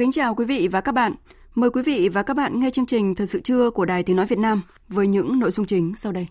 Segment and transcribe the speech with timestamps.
[0.00, 1.14] Kính chào quý vị và các bạn.
[1.54, 4.16] Mời quý vị và các bạn nghe chương trình Thời sự trưa của Đài Tiếng
[4.16, 6.26] Nói Việt Nam với những nội dung chính sau đây.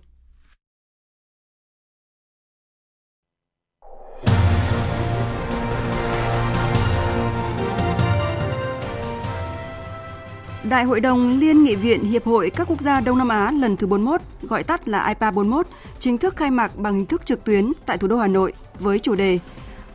[10.69, 13.77] Đại hội đồng Liên nghị viện Hiệp hội các quốc gia Đông Nam Á lần
[13.77, 15.67] thứ 41, gọi tắt là IPA 41,
[15.99, 18.99] chính thức khai mạc bằng hình thức trực tuyến tại thủ đô Hà Nội với
[18.99, 19.39] chủ đề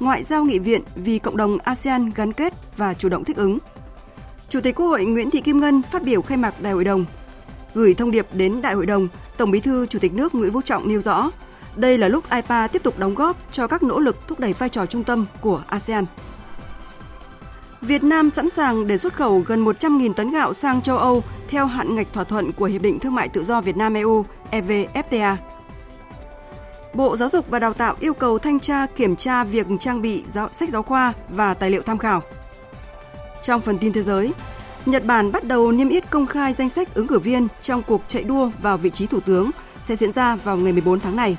[0.00, 3.59] Ngoại giao nghị viện vì cộng đồng ASEAN gắn kết và chủ động thích ứng.
[4.48, 7.05] Chủ tịch Quốc hội Nguyễn Thị Kim Ngân phát biểu khai mạc Đại hội đồng.
[7.75, 10.62] Gửi thông điệp đến Đại hội đồng, Tổng Bí thư Chủ tịch nước Nguyễn Phú
[10.62, 11.31] Trọng nêu rõ,
[11.77, 14.69] đây là lúc IPA tiếp tục đóng góp cho các nỗ lực thúc đẩy vai
[14.69, 16.05] trò trung tâm của ASEAN.
[17.81, 21.67] Việt Nam sẵn sàng để xuất khẩu gần 100.000 tấn gạo sang châu Âu theo
[21.67, 25.37] hạn ngạch thỏa thuận của Hiệp định Thương mại Tự do Việt Nam EU EVFTA.
[26.95, 30.23] Bộ Giáo dục và Đào tạo yêu cầu thanh tra kiểm tra việc trang bị
[30.28, 32.23] giáo, sách giáo khoa và tài liệu tham khảo.
[33.42, 34.33] Trong phần tin thế giới,
[34.87, 38.03] Nhật Bản bắt đầu niêm yết công khai danh sách ứng cử viên trong cuộc
[38.09, 39.50] chạy đua vào vị trí thủ tướng
[39.83, 41.37] sẽ diễn ra vào ngày 14 tháng này.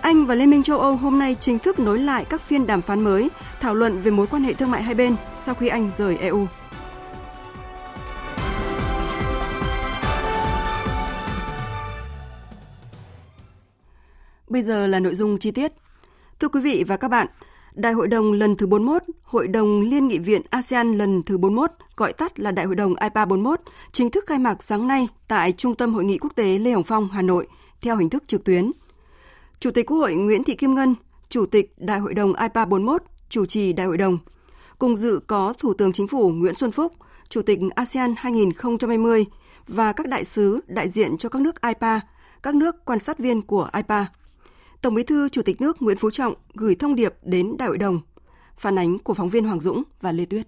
[0.00, 2.82] Anh và Liên minh châu Âu hôm nay chính thức nối lại các phiên đàm
[2.82, 5.90] phán mới, thảo luận về mối quan hệ thương mại hai bên sau khi Anh
[5.98, 6.46] rời EU.
[14.48, 15.72] Bây giờ là nội dung chi tiết.
[16.40, 17.26] Thưa quý vị và các bạn,
[17.74, 21.70] Đại hội đồng lần thứ 41, Hội đồng Liên nghị viện ASEAN lần thứ 41,
[21.96, 23.60] gọi tắt là Đại hội đồng IPA 41,
[23.92, 26.84] chính thức khai mạc sáng nay tại Trung tâm Hội nghị Quốc tế Lê Hồng
[26.84, 27.46] Phong, Hà Nội,
[27.80, 28.72] theo hình thức trực tuyến.
[29.60, 30.94] Chủ tịch Quốc hội Nguyễn Thị Kim Ngân,
[31.28, 34.18] Chủ tịch Đại hội đồng IPA 41, chủ trì Đại hội đồng.
[34.78, 36.92] Cùng dự có Thủ tướng Chính phủ Nguyễn Xuân Phúc,
[37.28, 39.26] Chủ tịch ASEAN 2020
[39.66, 42.00] và các đại sứ đại diện cho các nước IPA,
[42.42, 44.06] các nước quan sát viên của IPA.
[44.82, 47.78] Tổng Bí thư Chủ tịch nước Nguyễn Phú Trọng gửi thông điệp đến Đại hội
[47.78, 48.00] đồng.
[48.56, 50.46] Phản ánh của phóng viên Hoàng Dũng và Lê Tuyết.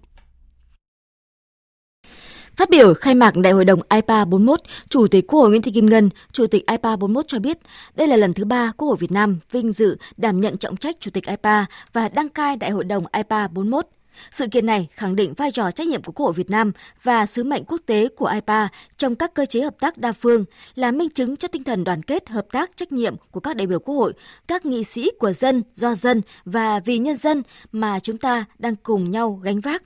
[2.55, 4.59] Phát biểu khai mạc Đại hội đồng IPA 41,
[4.89, 7.57] Chủ tịch Quốc hội Nguyễn Thị Kim Ngân, Chủ tịch IPA 41 cho biết,
[7.95, 10.95] đây là lần thứ ba Quốc hội Việt Nam vinh dự đảm nhận trọng trách
[10.99, 13.85] Chủ tịch IPA và đăng cai Đại hội đồng IPA 41.
[14.31, 16.71] Sự kiện này khẳng định vai trò trách nhiệm của Quốc hội Việt Nam
[17.03, 18.67] và sứ mệnh quốc tế của IPA
[18.97, 20.45] trong các cơ chế hợp tác đa phương
[20.75, 23.67] là minh chứng cho tinh thần đoàn kết, hợp tác, trách nhiệm của các đại
[23.67, 24.13] biểu Quốc hội,
[24.47, 28.75] các nghị sĩ của dân, do dân và vì nhân dân mà chúng ta đang
[28.75, 29.83] cùng nhau gánh vác.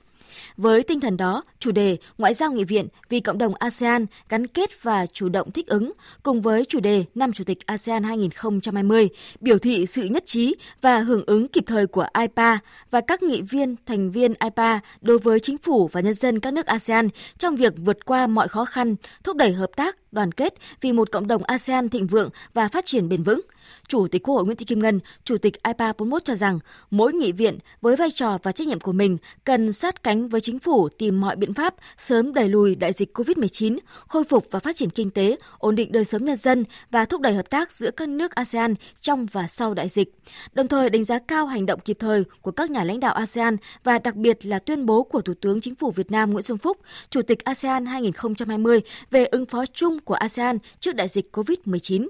[0.56, 4.46] Với tinh thần đó, chủ đề Ngoại giao nghị viện vì cộng đồng ASEAN gắn
[4.46, 9.08] kết và chủ động thích ứng cùng với chủ đề Năm Chủ tịch ASEAN 2020
[9.40, 12.58] biểu thị sự nhất trí và hưởng ứng kịp thời của IPA
[12.90, 16.52] và các nghị viên thành viên IPA đối với chính phủ và nhân dân các
[16.52, 17.08] nước ASEAN
[17.38, 21.12] trong việc vượt qua mọi khó khăn, thúc đẩy hợp tác, đoàn kết vì một
[21.12, 23.40] cộng đồng ASEAN thịnh vượng và phát triển bền vững.
[23.88, 26.58] Chủ tịch Quốc hội Nguyễn Thị Kim Ngân, Chủ tịch IPA 41 cho rằng
[26.90, 30.40] mỗi nghị viện với vai trò và trách nhiệm của mình cần sát cánh với
[30.40, 33.78] chính phủ tìm mọi biện pháp sớm đẩy lùi đại dịch COVID-19,
[34.08, 37.20] khôi phục và phát triển kinh tế, ổn định đời sống nhân dân và thúc
[37.20, 40.14] đẩy hợp tác giữa các nước ASEAN trong và sau đại dịch.
[40.52, 43.56] Đồng thời đánh giá cao hành động kịp thời của các nhà lãnh đạo ASEAN
[43.84, 46.58] và đặc biệt là tuyên bố của Thủ tướng Chính phủ Việt Nam Nguyễn Xuân
[46.58, 46.78] Phúc,
[47.10, 52.08] Chủ tịch ASEAN 2020 về ứng phó chung của ASEAN trước đại dịch COVID-19.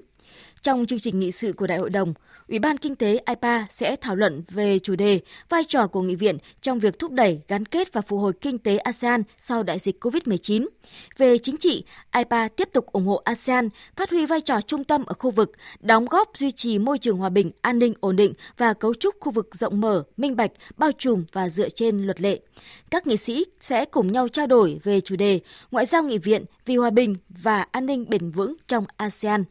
[0.61, 2.13] Trong chương trình nghị sự của Đại hội đồng,
[2.47, 5.19] Ủy ban Kinh tế IPA sẽ thảo luận về chủ đề
[5.49, 8.59] vai trò của nghị viện trong việc thúc đẩy gắn kết và phục hồi kinh
[8.59, 10.67] tế ASEAN sau đại dịch COVID-19.
[11.17, 11.83] Về chính trị,
[12.15, 15.51] IPA tiếp tục ủng hộ ASEAN phát huy vai trò trung tâm ở khu vực,
[15.79, 19.15] đóng góp duy trì môi trường hòa bình, an ninh, ổn định và cấu trúc
[19.19, 22.39] khu vực rộng mở, minh bạch, bao trùm và dựa trên luật lệ.
[22.91, 25.39] Các nghị sĩ sẽ cùng nhau trao đổi về chủ đề
[25.71, 29.43] Ngoại giao nghị viện vì hòa bình và an ninh bền vững trong ASEAN.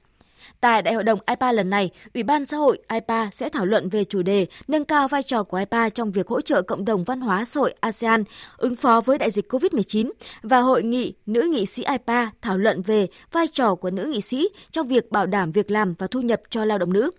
[0.60, 3.88] Tại Đại hội đồng IPA lần này, Ủy ban xã hội IPA sẽ thảo luận
[3.88, 7.04] về chủ đề nâng cao vai trò của IPA trong việc hỗ trợ cộng đồng
[7.04, 8.24] văn hóa xã hội ASEAN
[8.56, 10.10] ứng phó với đại dịch COVID-19
[10.42, 14.20] và hội nghị nữ nghị sĩ IPA thảo luận về vai trò của nữ nghị
[14.20, 17.10] sĩ trong việc bảo đảm việc làm và thu nhập cho lao động nữ.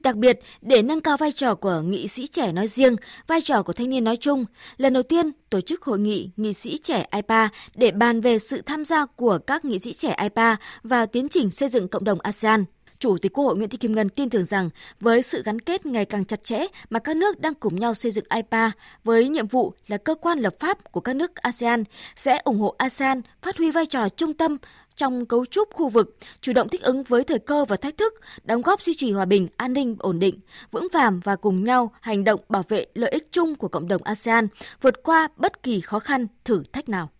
[0.00, 2.96] Đặc biệt, để nâng cao vai trò của nghị sĩ trẻ nói riêng,
[3.26, 4.44] vai trò của thanh niên nói chung,
[4.76, 8.62] lần đầu tiên tổ chức hội nghị nghị sĩ trẻ IPA để bàn về sự
[8.62, 12.20] tham gia của các nghị sĩ trẻ IPA vào tiến trình xây dựng cộng đồng
[12.20, 12.64] ASEAN.
[12.98, 14.70] Chủ tịch Quốc hội Nguyễn Thị Kim Ngân tin tưởng rằng
[15.00, 18.12] với sự gắn kết ngày càng chặt chẽ mà các nước đang cùng nhau xây
[18.12, 18.70] dựng IPA
[19.04, 21.84] với nhiệm vụ là cơ quan lập pháp của các nước ASEAN
[22.16, 24.56] sẽ ủng hộ ASEAN phát huy vai trò trung tâm
[24.96, 28.14] trong cấu trúc khu vực, chủ động thích ứng với thời cơ và thách thức,
[28.44, 30.40] đóng góp duy trì hòa bình, an ninh, ổn định,
[30.70, 34.02] vững vàng và cùng nhau hành động bảo vệ lợi ích chung của cộng đồng
[34.02, 34.48] ASEAN,
[34.80, 37.10] vượt qua bất kỳ khó khăn, thử thách nào.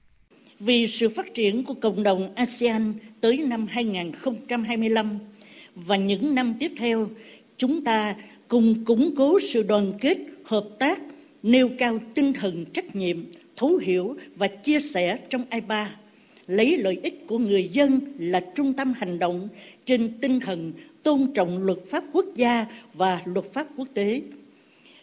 [0.60, 5.18] Vì sự phát triển của cộng đồng ASEAN tới năm 2025
[5.74, 7.08] và những năm tiếp theo,
[7.56, 8.14] chúng ta
[8.48, 11.00] cùng củng cố sự đoàn kết, hợp tác,
[11.42, 13.16] nêu cao tinh thần trách nhiệm,
[13.56, 15.90] thấu hiểu và chia sẻ trong IPA
[16.48, 19.48] lấy lợi ích của người dân là trung tâm hành động
[19.86, 20.72] trên tinh thần
[21.02, 24.22] tôn trọng luật pháp quốc gia và luật pháp quốc tế.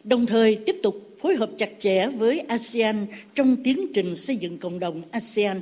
[0.04, 3.06] Đồng thời tiếp tục phối hợp chặt chẽ với ASEAN
[3.36, 5.62] trong tiến trình xây dựng cộng đồng ASEAN,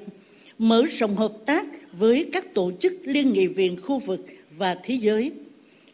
[0.58, 4.26] mở rộng hợp tác với các tổ chức liên nghị viện khu vực
[4.58, 5.32] và thế giới,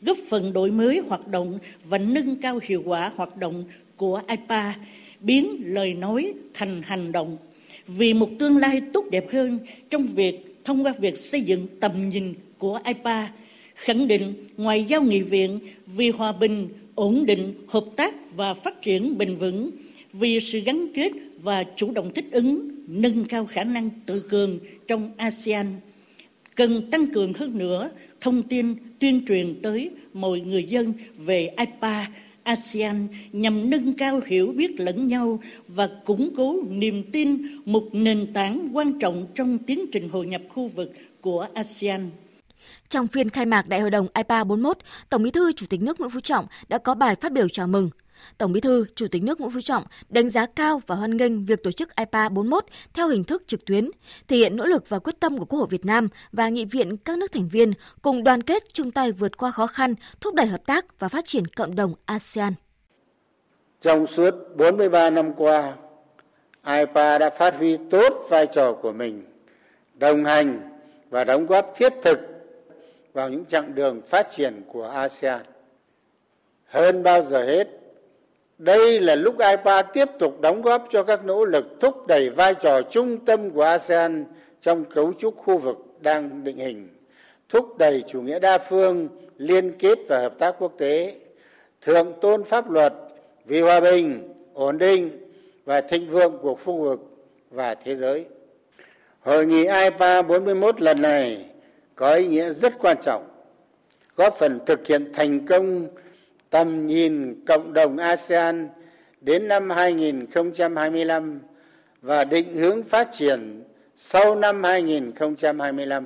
[0.01, 3.63] góp phần đổi mới hoạt động và nâng cao hiệu quả hoạt động
[3.97, 4.75] của IPA,
[5.19, 7.37] biến lời nói thành hành động
[7.87, 12.09] vì một tương lai tốt đẹp hơn trong việc thông qua việc xây dựng tầm
[12.09, 13.31] nhìn của IPA,
[13.75, 18.81] khẳng định ngoại giao nghị viện vì hòa bình, ổn định, hợp tác và phát
[18.81, 19.71] triển bền vững,
[20.13, 21.11] vì sự gắn kết
[21.43, 25.65] và chủ động thích ứng, nâng cao khả năng tự cường trong ASEAN.
[26.55, 27.89] Cần tăng cường hơn nữa
[28.21, 32.07] thông tin tuyên truyền tới mọi người dân về IPA
[32.47, 38.33] ASEAN nhằm nâng cao hiểu biết lẫn nhau và củng cố niềm tin một nền
[38.33, 42.09] tảng quan trọng trong tiến trình hội nhập khu vực của ASEAN.
[42.89, 44.77] Trong phiên khai mạc Đại hội đồng IPA 41,
[45.09, 47.67] Tổng Bí thư Chủ tịch nước Nguyễn Phú Trọng đã có bài phát biểu chào
[47.67, 47.89] mừng.
[48.37, 51.45] Tổng Bí thư, Chủ tịch nước Nguyễn Phú Trọng đánh giá cao và hoan nghênh
[51.45, 53.89] việc tổ chức IPA 41 theo hình thức trực tuyến,
[54.27, 56.97] thể hiện nỗ lực và quyết tâm của Quốc hội Việt Nam và nghị viện
[56.97, 60.45] các nước thành viên cùng đoàn kết chung tay vượt qua khó khăn, thúc đẩy
[60.45, 62.53] hợp tác và phát triển cộng đồng ASEAN.
[63.81, 65.73] Trong suốt 43 năm qua,
[66.65, 69.23] IPA đã phát huy tốt vai trò của mình,
[69.93, 70.69] đồng hành
[71.09, 72.19] và đóng góp thiết thực
[73.13, 75.41] vào những chặng đường phát triển của ASEAN.
[76.65, 77.67] Hơn bao giờ hết,
[78.57, 82.53] đây là lúc ipa tiếp tục đóng góp cho các nỗ lực thúc đẩy vai
[82.53, 84.25] trò trung tâm của asean
[84.61, 86.87] trong cấu trúc khu vực đang định hình,
[87.49, 89.07] thúc đẩy chủ nghĩa đa phương,
[89.37, 91.15] liên kết và hợp tác quốc tế,
[91.81, 92.93] thượng tôn pháp luật,
[93.45, 95.09] vì hòa bình, ổn định
[95.65, 96.99] và thịnh vượng của khu vực
[97.51, 98.25] và thế giới.
[99.19, 101.45] Hội nghị ipa 41 lần này
[101.95, 103.27] có ý nghĩa rất quan trọng,
[104.15, 105.87] góp phần thực hiện thành công
[106.49, 108.69] tầm nhìn cộng đồng asean
[109.21, 111.39] đến năm 2025
[112.01, 113.63] và định hướng phát triển
[113.95, 116.05] sau năm 2025,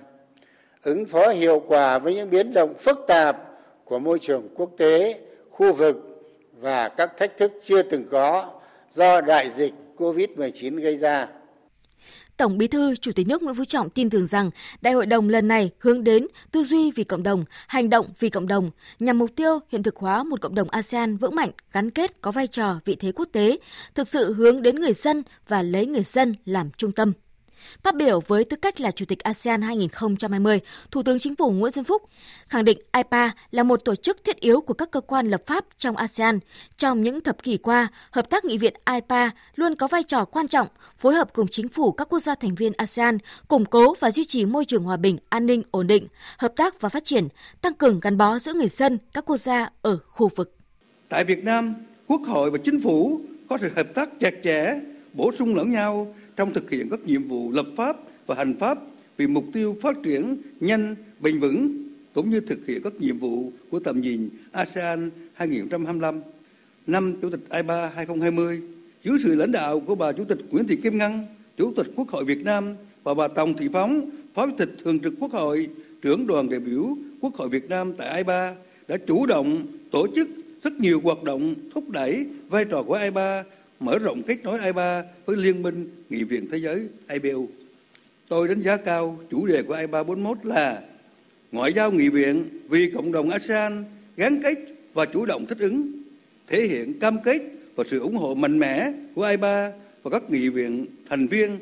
[0.83, 3.37] ứng phó hiệu quả với những biến động phức tạp
[3.85, 6.23] của môi trường quốc tế, khu vực
[6.59, 8.49] và các thách thức chưa từng có
[8.91, 11.27] do đại dịch COVID-19 gây ra.
[12.41, 14.49] Tổng Bí thư, Chủ tịch nước Nguyễn Phú Trọng tin tưởng rằng
[14.81, 18.29] Đại hội đồng lần này hướng đến tư duy vì cộng đồng, hành động vì
[18.29, 21.89] cộng đồng, nhằm mục tiêu hiện thực hóa một cộng đồng ASEAN vững mạnh, gắn
[21.89, 23.57] kết, có vai trò vị thế quốc tế,
[23.95, 27.13] thực sự hướng đến người dân và lấy người dân làm trung tâm.
[27.83, 30.59] Phát biểu với tư cách là Chủ tịch ASEAN 2020,
[30.91, 32.01] Thủ tướng Chính phủ Nguyễn Xuân Phúc
[32.47, 35.65] khẳng định IPA là một tổ chức thiết yếu của các cơ quan lập pháp
[35.77, 36.39] trong ASEAN.
[36.77, 40.47] Trong những thập kỷ qua, hợp tác nghị viện IPA luôn có vai trò quan
[40.47, 44.11] trọng, phối hợp cùng chính phủ các quốc gia thành viên ASEAN, củng cố và
[44.11, 47.27] duy trì môi trường hòa bình, an ninh, ổn định, hợp tác và phát triển,
[47.61, 50.55] tăng cường gắn bó giữa người dân các quốc gia ở khu vực.
[51.09, 51.75] Tại Việt Nam,
[52.07, 54.79] Quốc hội và Chính phủ có sự hợp tác chặt chẽ,
[55.13, 58.77] bổ sung lẫn nhau trong thực hiện các nhiệm vụ lập pháp và hành pháp
[59.17, 61.83] vì mục tiêu phát triển nhanh, bền vững
[62.13, 66.21] cũng như thực hiện các nhiệm vụ của tầm nhìn ASEAN 2025.
[66.87, 68.61] Năm Chủ tịch IPA 2020,
[69.03, 71.25] dưới sự lãnh đạo của bà Chủ tịch Nguyễn Thị Kim Ngân,
[71.57, 74.99] Chủ tịch Quốc hội Việt Nam và bà Tòng Thị Phóng, Phó Chủ tịch Thường
[74.99, 75.69] trực Quốc hội,
[76.01, 78.55] trưởng đoàn đại biểu Quốc hội Việt Nam tại IPA
[78.87, 80.27] đã chủ động tổ chức
[80.63, 83.43] rất nhiều hoạt động thúc đẩy vai trò của IPA
[83.81, 87.47] mở rộng kết nối IPA với Liên minh Nghị viện Thế giới IPU.
[88.27, 90.81] Tôi đánh giá cao chủ đề của IPA 41 là
[91.51, 93.83] ngoại giao nghị viện vì cộng đồng ASEAN
[94.17, 94.57] gắn kết
[94.93, 95.91] và chủ động thích ứng,
[96.47, 97.41] thể hiện cam kết
[97.75, 99.71] và sự ủng hộ mạnh mẽ của IPA
[100.03, 101.59] và các nghị viện thành viên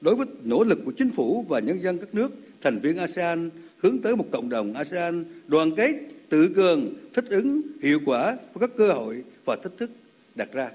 [0.00, 2.32] đối với nỗ lực của chính phủ và nhân dân các nước
[2.62, 5.94] thành viên ASEAN hướng tới một cộng đồng ASEAN đoàn kết,
[6.28, 9.90] tự cường, thích ứng hiệu quả với các cơ hội và thách thức
[10.34, 10.70] đặt ra.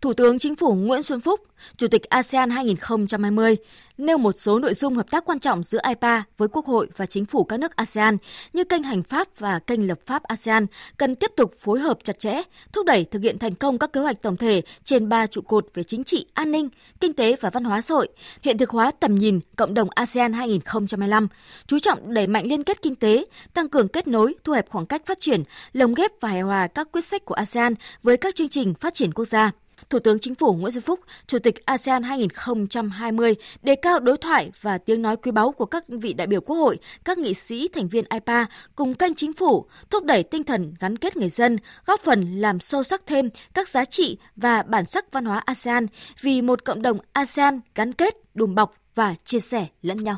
[0.00, 1.40] Thủ tướng Chính phủ Nguyễn Xuân Phúc,
[1.76, 3.56] Chủ tịch ASEAN 2020,
[3.98, 7.06] nêu một số nội dung hợp tác quan trọng giữa IPA với Quốc hội và
[7.06, 8.16] chính phủ các nước ASEAN
[8.52, 12.18] như kênh hành pháp và kênh lập pháp ASEAN cần tiếp tục phối hợp chặt
[12.18, 15.40] chẽ, thúc đẩy thực hiện thành công các kế hoạch tổng thể trên ba trụ
[15.40, 16.68] cột về chính trị, an ninh,
[17.00, 18.08] kinh tế và văn hóa xã hội,
[18.42, 21.28] hiện thực hóa tầm nhìn cộng đồng ASEAN 2025,
[21.66, 23.24] chú trọng đẩy mạnh liên kết kinh tế,
[23.54, 26.66] tăng cường kết nối, thu hẹp khoảng cách phát triển, lồng ghép và hài hòa
[26.66, 29.50] các quyết sách của ASEAN với các chương trình phát triển quốc gia.
[29.90, 34.50] Thủ tướng Chính phủ Nguyễn Xuân Phúc, Chủ tịch ASEAN 2020 đề cao đối thoại
[34.60, 37.68] và tiếng nói quý báu của các vị đại biểu Quốc hội, các nghị sĩ
[37.68, 41.58] thành viên IPA cùng kênh chính phủ, thúc đẩy tinh thần gắn kết người dân,
[41.86, 45.86] góp phần làm sâu sắc thêm các giá trị và bản sắc văn hóa ASEAN
[46.20, 50.16] vì một cộng đồng ASEAN gắn kết, đùm bọc và chia sẻ lẫn nhau.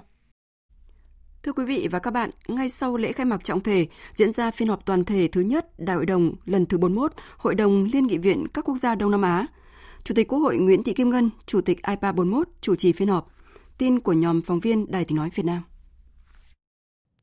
[1.46, 4.50] Thưa quý vị và các bạn, ngay sau lễ khai mạc trọng thể diễn ra
[4.50, 8.06] phiên họp toàn thể thứ nhất Đại hội đồng lần thứ 41 Hội đồng Liên
[8.06, 9.46] nghị viện các quốc gia Đông Nam Á.
[10.04, 13.08] Chủ tịch Quốc hội Nguyễn Thị Kim Ngân, Chủ tịch IPA 41 chủ trì phiên
[13.08, 13.34] họp.
[13.78, 15.62] Tin của nhóm phóng viên Đài tiếng nói Việt Nam.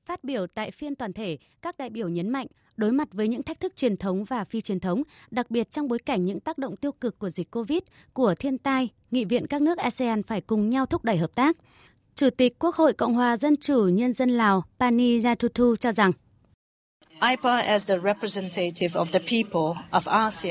[0.05, 3.43] Phát biểu tại phiên toàn thể, các đại biểu nhấn mạnh đối mặt với những
[3.43, 6.57] thách thức truyền thống và phi truyền thống, đặc biệt trong bối cảnh những tác
[6.57, 7.79] động tiêu cực của dịch Covid,
[8.13, 11.57] của thiên tai, nghị viện các nước ASEAN phải cùng nhau thúc đẩy hợp tác.
[12.15, 16.11] Chủ tịch Quốc hội Cộng hòa Dân chủ Nhân dân Lào Pani Yathutu cho rằng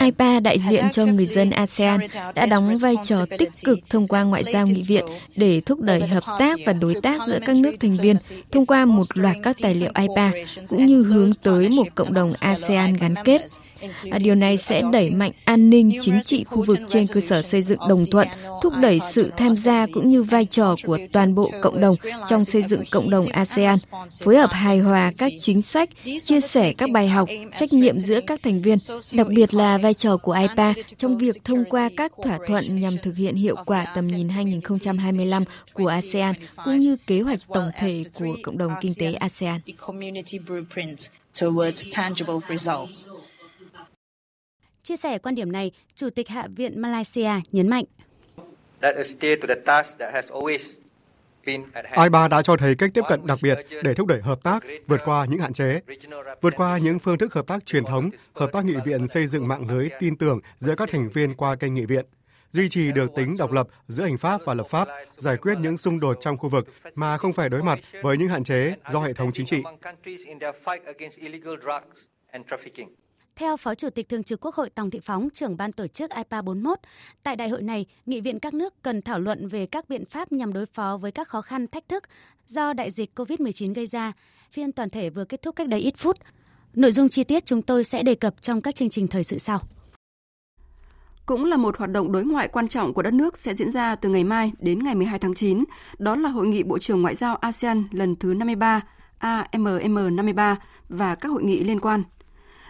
[0.00, 2.00] IPA đại diện cho người dân ASEAN
[2.35, 5.05] đã đóng vai trò tích cực thông qua ngoại giao nghị viện
[5.37, 8.17] để thúc đẩy hợp tác và đối tác giữa các nước thành viên
[8.50, 10.33] thông qua một loạt các tài liệu IPA
[10.69, 13.43] cũng như hướng tới một cộng đồng ASEAN gắn kết.
[14.21, 17.62] Điều này sẽ đẩy mạnh an ninh chính trị khu vực trên cơ sở xây
[17.62, 18.29] dựng đồng thuận,
[18.62, 21.95] thúc đẩy sự tham gia cũng như vai trò của toàn bộ cộng đồng
[22.29, 23.76] trong xây dựng cộng đồng ASEAN,
[24.23, 25.88] phối hợp hài hòa các chính sách,
[26.25, 27.28] chia sẻ các bài học,
[27.59, 28.78] trách nhiệm giữa các thành viên,
[29.12, 32.95] đặc biệt là vai trò của IPA trong việc thông qua các thỏa thuận nhằm
[33.02, 38.04] thực hiện hiệu quả tầm nhìn 2025 của ASEAN cũng như kế hoạch tổng thể
[38.14, 39.61] của cộng đồng kinh tế ASEAN.
[44.83, 47.85] Chia sẻ quan điểm này, Chủ tịch Hạ viện Malaysia nhấn mạnh.
[52.04, 55.00] IPA đã cho thấy cách tiếp cận đặc biệt để thúc đẩy hợp tác, vượt
[55.04, 55.80] qua những hạn chế,
[56.40, 59.49] vượt qua những phương thức hợp tác truyền thống, hợp tác nghị viện xây dựng
[59.49, 62.04] mạng lưới tin tưởng giữa các thành viên qua kênh nghị viện,
[62.50, 65.78] duy trì được tính độc lập giữa hành pháp và lập pháp, giải quyết những
[65.78, 69.00] xung đột trong khu vực mà không phải đối mặt với những hạn chế do
[69.00, 69.62] hệ thống chính trị.
[73.37, 76.11] Theo Phó Chủ tịch Thường trực Quốc hội Tòng Thị Phóng, trưởng ban tổ chức
[76.11, 76.79] IPA 41,
[77.23, 80.33] tại đại hội này, nghị viện các nước cần thảo luận về các biện pháp
[80.33, 82.05] nhằm đối phó với các khó khăn, thách thức
[82.47, 84.12] do đại dịch COVID-19 gây ra.
[84.53, 86.17] Phiên toàn thể vừa kết thúc cách đây ít phút.
[86.75, 89.39] Nội dung chi tiết chúng tôi sẽ đề cập trong các chương trình thời sự
[89.39, 89.61] sau.
[91.27, 93.95] Cũng là một hoạt động đối ngoại quan trọng của đất nước sẽ diễn ra
[93.95, 95.65] từ ngày mai đến ngày 12 tháng 9.
[95.99, 98.81] Đó là Hội nghị Bộ trưởng Ngoại giao ASEAN lần thứ 53,
[99.19, 100.57] AMM 53
[100.89, 102.03] và các hội nghị liên quan–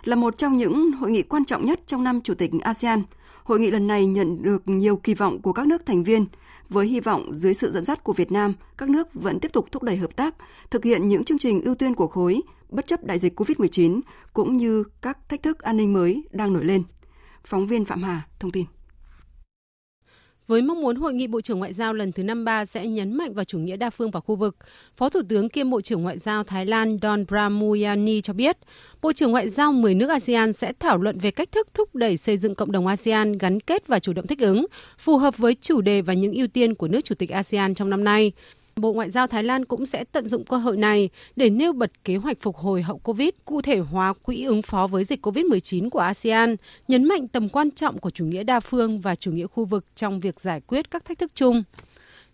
[0.04, 3.02] là một trong những hội nghị quan trọng nhất trong năm Chủ tịch ASEAN.
[3.44, 6.26] Hội nghị lần này nhận được nhiều kỳ vọng của các nước thành viên,
[6.68, 9.66] với hy vọng dưới sự dẫn dắt của Việt Nam, các nước vẫn tiếp tục
[9.72, 10.34] thúc đẩy hợp tác,
[10.70, 14.00] thực hiện những chương trình ưu tiên của khối, bất chấp đại dịch COVID-19,
[14.32, 16.82] cũng như các thách thức an ninh mới đang nổi lên.
[17.44, 18.64] Phóng viên Phạm Hà thông tin
[20.46, 23.34] với mong muốn hội nghị Bộ trưởng Ngoại giao lần thứ 53 sẽ nhấn mạnh
[23.34, 24.56] vào chủ nghĩa đa phương và khu vực.
[24.96, 28.56] Phó Thủ tướng kiêm Bộ trưởng Ngoại giao Thái Lan Don Pramuyani cho biết,
[29.02, 32.16] Bộ trưởng Ngoại giao 10 nước ASEAN sẽ thảo luận về cách thức thúc đẩy
[32.16, 34.66] xây dựng cộng đồng ASEAN gắn kết và chủ động thích ứng,
[34.98, 37.90] phù hợp với chủ đề và những ưu tiên của nước Chủ tịch ASEAN trong
[37.90, 38.32] năm nay.
[38.76, 42.04] Bộ Ngoại giao Thái Lan cũng sẽ tận dụng cơ hội này để nêu bật
[42.04, 45.90] kế hoạch phục hồi hậu Covid, cụ thể hóa quỹ ứng phó với dịch Covid-19
[45.90, 46.56] của ASEAN,
[46.88, 49.84] nhấn mạnh tầm quan trọng của chủ nghĩa đa phương và chủ nghĩa khu vực
[49.94, 51.62] trong việc giải quyết các thách thức chung.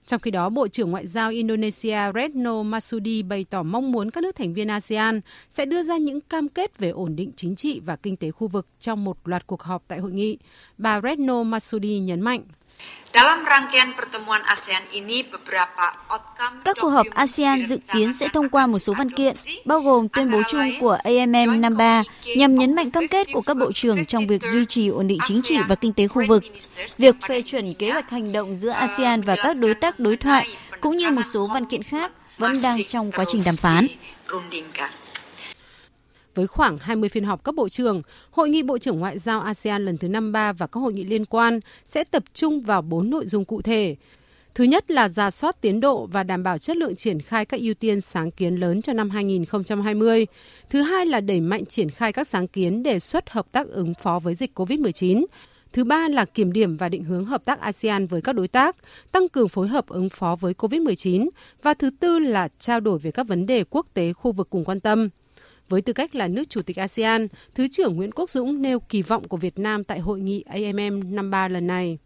[0.06, 4.22] Trong khi đó, Bộ trưởng Ngoại giao Indonesia Retno Masudi bày tỏ mong muốn các
[4.22, 7.80] nước thành viên ASEAN sẽ đưa ra những cam kết về ổn định chính trị
[7.80, 10.38] và kinh tế khu vực trong một loạt cuộc họp tại hội nghị.
[10.78, 12.42] Bà Retno Masudi nhấn mạnh.
[16.64, 19.34] Các cuộc họp ASEAN dự kiến sẽ thông qua một số văn kiện,
[19.64, 22.02] bao gồm tuyên bố chung của AMM 53
[22.36, 25.18] nhằm nhấn mạnh cam kết của các bộ trưởng trong việc duy trì ổn định
[25.26, 26.44] chính trị và kinh tế khu vực,
[26.98, 30.48] việc phê chuẩn kế hoạch hành động giữa ASEAN và các đối tác đối thoại,
[30.80, 33.86] cũng như một số văn kiện khác vẫn đang trong quá trình đàm phán.
[36.38, 39.84] Với khoảng 20 phiên họp cấp bộ trưởng, Hội nghị Bộ trưởng Ngoại giao ASEAN
[39.84, 43.26] lần thứ 53 và các hội nghị liên quan sẽ tập trung vào bốn nội
[43.26, 43.96] dung cụ thể.
[44.54, 47.60] Thứ nhất là giả soát tiến độ và đảm bảo chất lượng triển khai các
[47.60, 50.26] ưu tiên sáng kiến lớn cho năm 2020.
[50.70, 53.94] Thứ hai là đẩy mạnh triển khai các sáng kiến đề xuất hợp tác ứng
[53.94, 55.24] phó với dịch COVID-19.
[55.72, 58.76] Thứ ba là kiểm điểm và định hướng hợp tác ASEAN với các đối tác,
[59.12, 61.28] tăng cường phối hợp ứng phó với COVID-19
[61.62, 64.64] và thứ tư là trao đổi về các vấn đề quốc tế khu vực cùng
[64.64, 65.08] quan tâm.
[65.68, 69.02] Với tư cách là nước chủ tịch ASEAN, Thứ trưởng Nguyễn Quốc Dũng nêu kỳ
[69.02, 71.98] vọng của Việt Nam tại hội nghị AMM 53 lần này.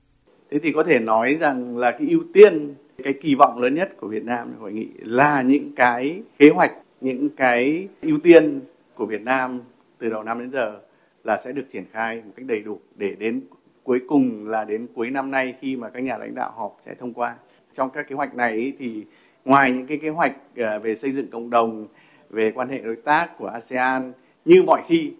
[0.50, 3.96] Thế thì có thể nói rằng là cái ưu tiên, cái kỳ vọng lớn nhất
[4.00, 8.60] của Việt Nam hội nghị là những cái kế hoạch, những cái ưu tiên
[8.94, 9.60] của Việt Nam
[9.98, 10.80] từ đầu năm đến giờ
[11.24, 13.40] là sẽ được triển khai một cách đầy đủ để đến
[13.84, 16.94] cuối cùng là đến cuối năm nay khi mà các nhà lãnh đạo họp sẽ
[16.94, 17.34] thông qua.
[17.74, 19.04] Trong các kế hoạch này thì
[19.44, 21.86] ngoài những cái kế hoạch à, về xây dựng cộng đồng,
[22.32, 24.12] về quan hệ đối tác của ASEAN
[24.44, 25.12] như mọi khi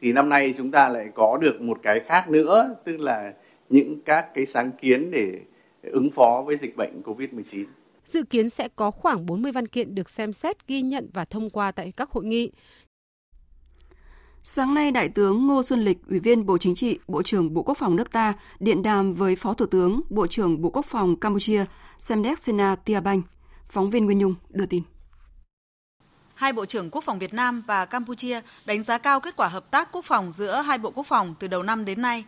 [0.00, 3.32] thì năm nay chúng ta lại có được một cái khác nữa tức là
[3.68, 5.40] những các cái sáng kiến để
[5.82, 7.64] ứng phó với dịch bệnh COVID-19.
[8.04, 11.50] Dự kiến sẽ có khoảng 40 văn kiện được xem xét, ghi nhận và thông
[11.50, 12.50] qua tại các hội nghị.
[14.42, 17.62] Sáng nay, Đại tướng Ngô Xuân Lịch, Ủy viên Bộ Chính trị, Bộ trưởng Bộ
[17.62, 21.16] Quốc phòng nước ta, điện đàm với Phó Thủ tướng, Bộ trưởng Bộ Quốc phòng
[21.16, 21.64] Campuchia
[21.98, 23.22] Samdech Sena Tiabanh.
[23.68, 24.82] Phóng viên Nguyên Nhung đưa tin.
[26.40, 29.70] Hai Bộ trưởng Quốc phòng Việt Nam và Campuchia đánh giá cao kết quả hợp
[29.70, 32.24] tác quốc phòng giữa hai Bộ Quốc phòng từ đầu năm đến nay.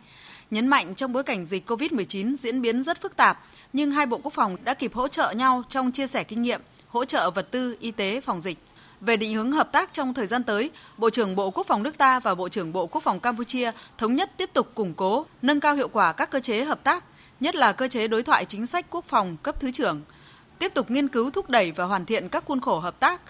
[0.51, 3.39] Nhấn mạnh trong bối cảnh dịch COVID-19 diễn biến rất phức tạp,
[3.73, 6.61] nhưng hai Bộ Quốc phòng đã kịp hỗ trợ nhau trong chia sẻ kinh nghiệm,
[6.87, 8.57] hỗ trợ vật tư, y tế, phòng dịch.
[9.01, 11.97] Về định hướng hợp tác trong thời gian tới, Bộ trưởng Bộ Quốc phòng nước
[11.97, 15.59] ta và Bộ trưởng Bộ Quốc phòng Campuchia thống nhất tiếp tục củng cố, nâng
[15.59, 17.03] cao hiệu quả các cơ chế hợp tác,
[17.39, 20.01] nhất là cơ chế đối thoại chính sách quốc phòng cấp thứ trưởng,
[20.59, 23.21] tiếp tục nghiên cứu thúc đẩy và hoàn thiện các khuôn khổ hợp tác,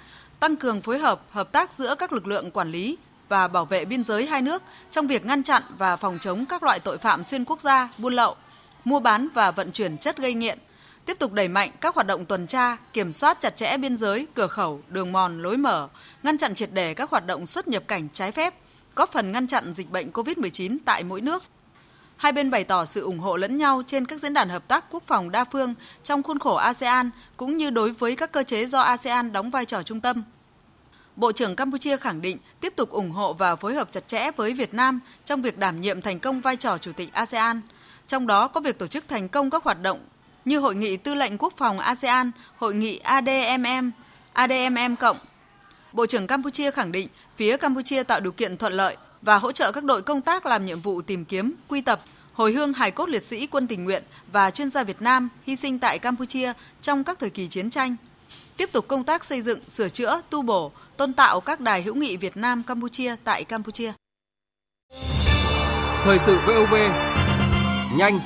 [0.43, 2.97] tăng cường phối hợp, hợp tác giữa các lực lượng quản lý
[3.29, 6.63] và bảo vệ biên giới hai nước trong việc ngăn chặn và phòng chống các
[6.63, 8.35] loại tội phạm xuyên quốc gia, buôn lậu,
[8.85, 10.59] mua bán và vận chuyển chất gây nghiện,
[11.05, 14.27] tiếp tục đẩy mạnh các hoạt động tuần tra, kiểm soát chặt chẽ biên giới,
[14.33, 15.87] cửa khẩu, đường mòn, lối mở,
[16.23, 18.53] ngăn chặn triệt đề các hoạt động xuất nhập cảnh trái phép,
[18.95, 21.43] góp phần ngăn chặn dịch bệnh COVID-19 tại mỗi nước.
[22.17, 24.85] Hai bên bày tỏ sự ủng hộ lẫn nhau trên các diễn đàn hợp tác
[24.91, 28.65] quốc phòng đa phương trong khuôn khổ ASEAN cũng như đối với các cơ chế
[28.65, 30.23] do ASEAN đóng vai trò trung tâm.
[31.15, 34.53] Bộ trưởng Campuchia khẳng định tiếp tục ủng hộ và phối hợp chặt chẽ với
[34.53, 37.61] Việt Nam trong việc đảm nhiệm thành công vai trò chủ tịch ASEAN,
[38.07, 39.99] trong đó có việc tổ chức thành công các hoạt động
[40.45, 43.91] như Hội nghị Tư lệnh Quốc phòng ASEAN, Hội nghị ADMM,
[44.33, 45.17] ADMM cộng.
[45.93, 49.71] Bộ trưởng Campuchia khẳng định phía Campuchia tạo điều kiện thuận lợi và hỗ trợ
[49.71, 52.01] các đội công tác làm nhiệm vụ tìm kiếm, quy tập,
[52.33, 55.55] hồi hương hài cốt liệt sĩ quân tình nguyện và chuyên gia Việt Nam hy
[55.55, 57.95] sinh tại Campuchia trong các thời kỳ chiến tranh.
[58.57, 61.95] Tiếp tục công tác xây dựng, sửa chữa, tu bổ, tôn tạo các đài hữu
[61.95, 63.93] nghị Việt Nam Campuchia tại Campuchia.
[66.03, 66.75] Thời sự VOV
[67.97, 68.19] nhanh,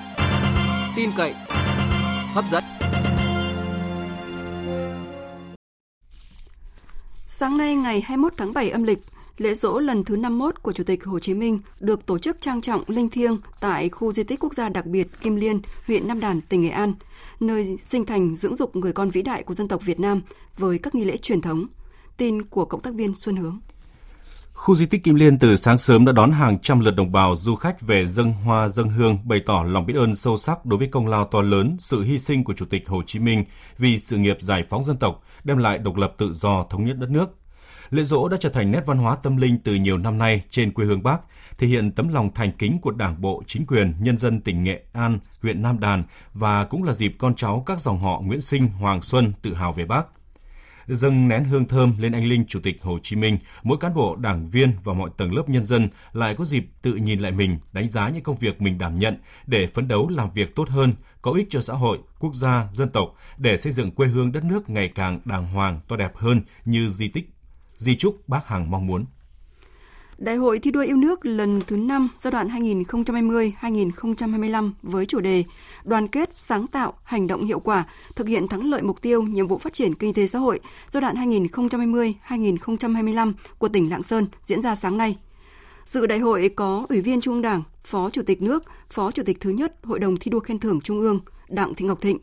[0.96, 1.34] tin cậy,
[2.34, 2.64] hấp dẫn.
[7.26, 9.00] Sáng nay ngày 21 tháng 7 âm lịch,
[9.38, 12.62] lễ dỗ lần thứ 51 của Chủ tịch Hồ Chí Minh được tổ chức trang
[12.62, 16.20] trọng linh thiêng tại khu di tích quốc gia đặc biệt Kim Liên, huyện Nam
[16.20, 16.94] Đàn, tỉnh Nghệ An,
[17.40, 20.22] nơi sinh thành dưỡng dục người con vĩ đại của dân tộc Việt Nam
[20.58, 21.66] với các nghi lễ truyền thống.
[22.18, 23.60] Tin của cộng tác viên Xuân Hướng.
[24.54, 27.36] Khu di tích Kim Liên từ sáng sớm đã đón hàng trăm lượt đồng bào
[27.36, 30.80] du khách về dâng hoa dâng hương bày tỏ lòng biết ơn sâu sắc đối
[30.80, 33.46] với công lao to lớn, sự hy sinh của Chủ tịch Hồ Chí Minh
[33.78, 36.98] vì sự nghiệp giải phóng dân tộc, đem lại độc lập tự do thống nhất
[37.00, 37.26] đất nước.
[37.90, 40.72] Lễ dỗ đã trở thành nét văn hóa tâm linh từ nhiều năm nay trên
[40.72, 41.22] quê hương Bắc,
[41.58, 44.84] thể hiện tấm lòng thành kính của Đảng bộ, chính quyền, nhân dân tỉnh Nghệ
[44.94, 48.68] An, huyện Nam Đàn và cũng là dịp con cháu các dòng họ Nguyễn Sinh,
[48.68, 50.08] Hoàng Xuân tự hào về bác.
[50.88, 54.16] dâng nén hương thơm lên anh linh Chủ tịch Hồ Chí Minh, mỗi cán bộ,
[54.16, 57.58] đảng viên và mọi tầng lớp nhân dân lại có dịp tự nhìn lại mình,
[57.72, 59.18] đánh giá những công việc mình đảm nhận
[59.48, 62.90] để phấn đấu làm việc tốt hơn, có ích cho xã hội, quốc gia, dân
[62.90, 66.42] tộc để xây dựng quê hương đất nước ngày càng đàng hoàng, to đẹp hơn
[66.66, 67.30] như di tích
[67.78, 69.06] di trúc bác Hằng mong muốn.
[70.18, 75.44] Đại hội thi đua yêu nước lần thứ 5 giai đoạn 2020-2025 với chủ đề
[75.84, 79.48] Đoàn kết, sáng tạo, hành động hiệu quả, thực hiện thắng lợi mục tiêu, nhiệm
[79.48, 84.62] vụ phát triển kinh tế xã hội giai đoạn 2020-2025 của tỉnh Lạng Sơn diễn
[84.62, 85.18] ra sáng nay.
[85.86, 89.24] Dự đại hội có Ủy viên Trung ương Đảng, Phó Chủ tịch nước, Phó Chủ
[89.24, 92.18] tịch thứ nhất Hội đồng thi đua khen thưởng Trung ương Đặng Thị Ngọc Thịnh,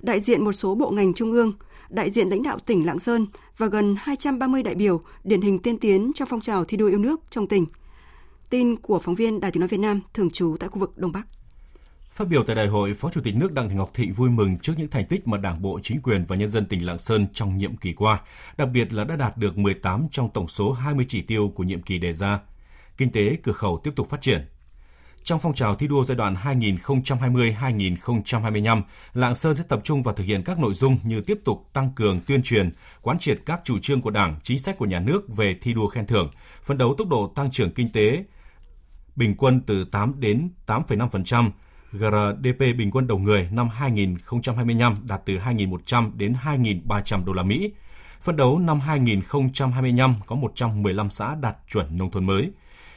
[0.00, 1.52] đại diện một số bộ ngành trung ương,
[1.88, 3.26] đại diện lãnh đạo tỉnh Lạng Sơn
[3.58, 6.98] và gần 230 đại biểu điển hình tiên tiến trong phong trào thi đua yêu
[6.98, 7.66] nước trong tỉnh.
[8.50, 11.12] Tin của phóng viên Đài Tiếng nói Việt Nam thường trú tại khu vực Đông
[11.12, 11.26] Bắc.
[12.12, 14.58] Phát biểu tại đại hội, Phó Chủ tịch nước Đặng Thị Ngọc Thịnh vui mừng
[14.58, 17.26] trước những thành tích mà Đảng bộ, chính quyền và nhân dân tỉnh Lạng Sơn
[17.32, 18.20] trong nhiệm kỳ qua,
[18.56, 21.82] đặc biệt là đã đạt được 18 trong tổng số 20 chỉ tiêu của nhiệm
[21.82, 22.40] kỳ đề ra.
[22.96, 24.46] Kinh tế cửa khẩu tiếp tục phát triển.
[25.26, 28.82] Trong phong trào thi đua giai đoạn 2020-2025,
[29.14, 31.90] Lạng Sơn sẽ tập trung vào thực hiện các nội dung như tiếp tục tăng
[31.96, 32.70] cường tuyên truyền,
[33.02, 35.88] quán triệt các chủ trương của Đảng, chính sách của nhà nước về thi đua
[35.88, 36.30] khen thưởng,
[36.62, 38.24] phấn đấu tốc độ tăng trưởng kinh tế
[39.16, 41.50] bình quân từ 8 đến 8,5%,
[41.92, 47.72] GRDP bình quân đầu người năm 2025 đạt từ 2.100 đến 2.300 đô la Mỹ.
[48.22, 52.50] Phấn đấu năm 2025 có 115 xã đạt chuẩn nông thôn mới.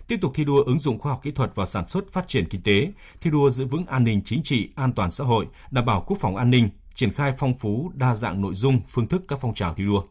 [0.09, 2.45] Tiếp tục thi đua ứng dụng khoa học kỹ thuật vào sản xuất phát triển
[2.49, 2.91] kinh tế,
[3.21, 6.17] thi đua giữ vững an ninh chính trị, an toàn xã hội, đảm bảo quốc
[6.19, 9.53] phòng an ninh, triển khai phong phú đa dạng nội dung, phương thức các phong
[9.53, 10.03] trào thi đua.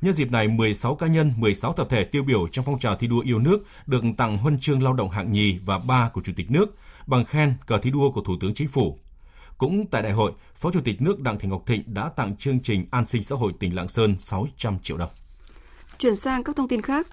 [0.00, 3.06] Nhân dịp này, 16 cá nhân, 16 tập thể tiêu biểu trong phong trào thi
[3.06, 6.32] đua yêu nước được tặng huân chương lao động hạng nhì và ba của Chủ
[6.36, 8.98] tịch nước, bằng khen cờ thi đua của Thủ tướng Chính phủ.
[9.58, 12.60] Cũng tại đại hội, Phó Chủ tịch nước Đặng Thị Ngọc Thịnh đã tặng chương
[12.60, 15.10] trình an sinh xã hội tỉnh Lạng Sơn 600 triệu đồng.
[15.98, 17.06] Chuyển sang các thông tin khác,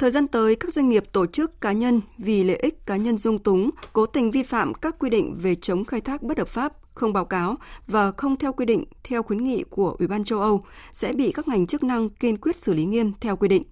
[0.00, 3.18] Thời gian tới, các doanh nghiệp tổ chức cá nhân vì lợi ích cá nhân
[3.18, 6.48] dung túng, cố tình vi phạm các quy định về chống khai thác bất hợp
[6.48, 10.24] pháp, không báo cáo và không theo quy định theo khuyến nghị của Ủy ban
[10.24, 13.48] châu Âu sẽ bị các ngành chức năng kiên quyết xử lý nghiêm theo quy
[13.48, 13.62] định.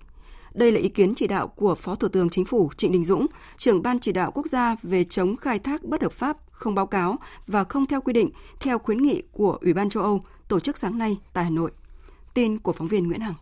[0.55, 3.27] Đây là ý kiến chỉ đạo của Phó Thủ tướng Chính phủ Trịnh Đình Dũng,
[3.57, 6.87] trưởng Ban chỉ đạo quốc gia về chống khai thác bất hợp pháp, không báo
[6.87, 10.61] cáo và không theo quy định theo khuyến nghị của Ủy ban châu Âu tổ
[10.61, 11.71] chức sáng nay tại Hà Nội.
[12.35, 13.35] Tin của phóng viên Nguyễn Hằng.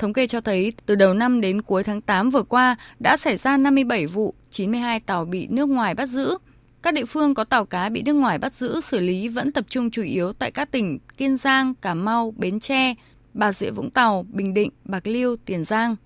[0.00, 3.36] Thống kê cho thấy, từ đầu năm đến cuối tháng 8 vừa qua đã xảy
[3.36, 6.36] ra 57 vụ, 92 tàu bị nước ngoài bắt giữ.
[6.82, 9.64] Các địa phương có tàu cá bị nước ngoài bắt giữ xử lý vẫn tập
[9.68, 12.94] trung chủ yếu tại các tỉnh Kiên Giang, Cà Mau, Bến Tre,
[13.34, 15.96] Bà Rịa Vũng Tàu, Bình Định, Bạc Liêu, Tiền Giang.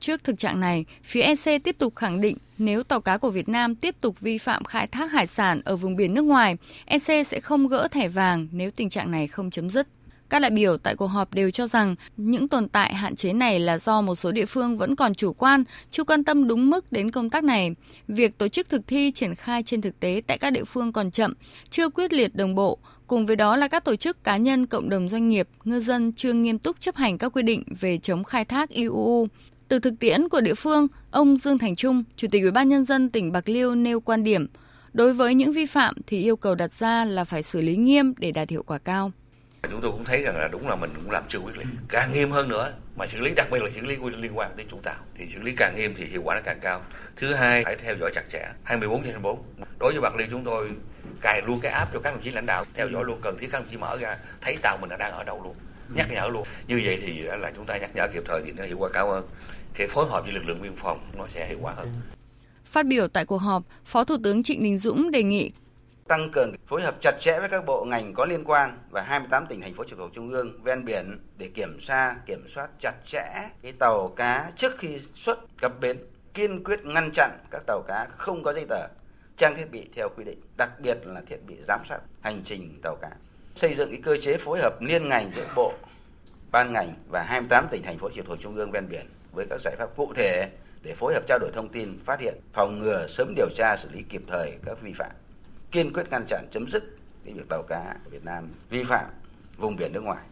[0.00, 3.48] Trước thực trạng này, phía EC tiếp tục khẳng định nếu tàu cá của Việt
[3.48, 7.26] Nam tiếp tục vi phạm khai thác hải sản ở vùng biển nước ngoài, EC
[7.26, 9.88] sẽ không gỡ thẻ vàng nếu tình trạng này không chấm dứt.
[10.28, 13.60] Các đại biểu tại cuộc họp đều cho rằng những tồn tại hạn chế này
[13.60, 16.92] là do một số địa phương vẫn còn chủ quan, chưa quan tâm đúng mức
[16.92, 17.70] đến công tác này.
[18.08, 21.10] Việc tổ chức thực thi triển khai trên thực tế tại các địa phương còn
[21.10, 21.34] chậm,
[21.70, 22.78] chưa quyết liệt đồng bộ.
[23.06, 26.12] Cùng với đó là các tổ chức cá nhân, cộng đồng doanh nghiệp, ngư dân
[26.12, 29.28] chưa nghiêm túc chấp hành các quy định về chống khai thác IUU.
[29.68, 32.84] Từ thực tiễn của địa phương, ông Dương Thành Trung, Chủ tịch Ủy ban nhân
[32.84, 34.46] dân tỉnh Bạc Liêu nêu quan điểm,
[34.92, 38.14] đối với những vi phạm thì yêu cầu đặt ra là phải xử lý nghiêm
[38.18, 39.12] để đạt hiệu quả cao.
[39.70, 41.66] Chúng tôi cũng thấy rằng là đúng là mình cũng làm chưa quyết liệt.
[41.88, 44.66] Càng nghiêm hơn nữa mà xử lý đặc biệt là xử lý liên quan đến
[44.70, 46.82] chủ tàu thì xử lý càng nghiêm thì hiệu quả nó càng cao.
[47.16, 49.42] Thứ hai phải theo dõi chặt chẽ 24 trên 24.
[49.78, 50.70] Đối với Bạc Liêu chúng tôi
[51.20, 53.48] cài luôn cái app cho các đồng chí lãnh đạo theo dõi luôn cần thiết
[53.52, 55.54] các đồng chí mở ra thấy tàu mình đang ở đâu luôn
[55.94, 58.64] nhắc nhở luôn như vậy thì là chúng ta nhắc nhở kịp thời thì nó
[58.64, 59.28] hiệu quả cao hơn
[59.74, 61.88] cái phối hợp với lực lượng biên phòng nó sẽ hiệu quả hơn
[62.64, 65.52] Phát biểu tại cuộc họp, Phó Thủ tướng Trịnh Đình Dũng đề nghị
[66.08, 69.46] tăng cường phối hợp chặt chẽ với các bộ ngành có liên quan và 28
[69.46, 72.94] tỉnh thành phố trực thuộc trung ương ven biển để kiểm tra, kiểm soát chặt
[73.06, 75.98] chẽ cái tàu cá trước khi xuất cập bến,
[76.34, 78.88] kiên quyết ngăn chặn các tàu cá không có giấy tờ,
[79.36, 82.80] trang thiết bị theo quy định, đặc biệt là thiết bị giám sát hành trình
[82.82, 83.10] tàu cá.
[83.54, 85.72] Xây dựng cái cơ chế phối hợp liên ngành giữa bộ,
[86.52, 89.60] ban ngành và 28 tỉnh thành phố trực thuộc trung ương ven biển với các
[89.64, 90.48] giải pháp cụ thể
[90.82, 93.88] để phối hợp trao đổi thông tin, phát hiện, phòng ngừa, sớm điều tra, xử
[93.92, 95.10] lý kịp thời các vi phạm
[95.74, 99.06] kiên quyết ngăn chặn chấm dứt cái việc tàu cá của Việt Nam vi phạm
[99.58, 100.24] vùng biển nước ngoài.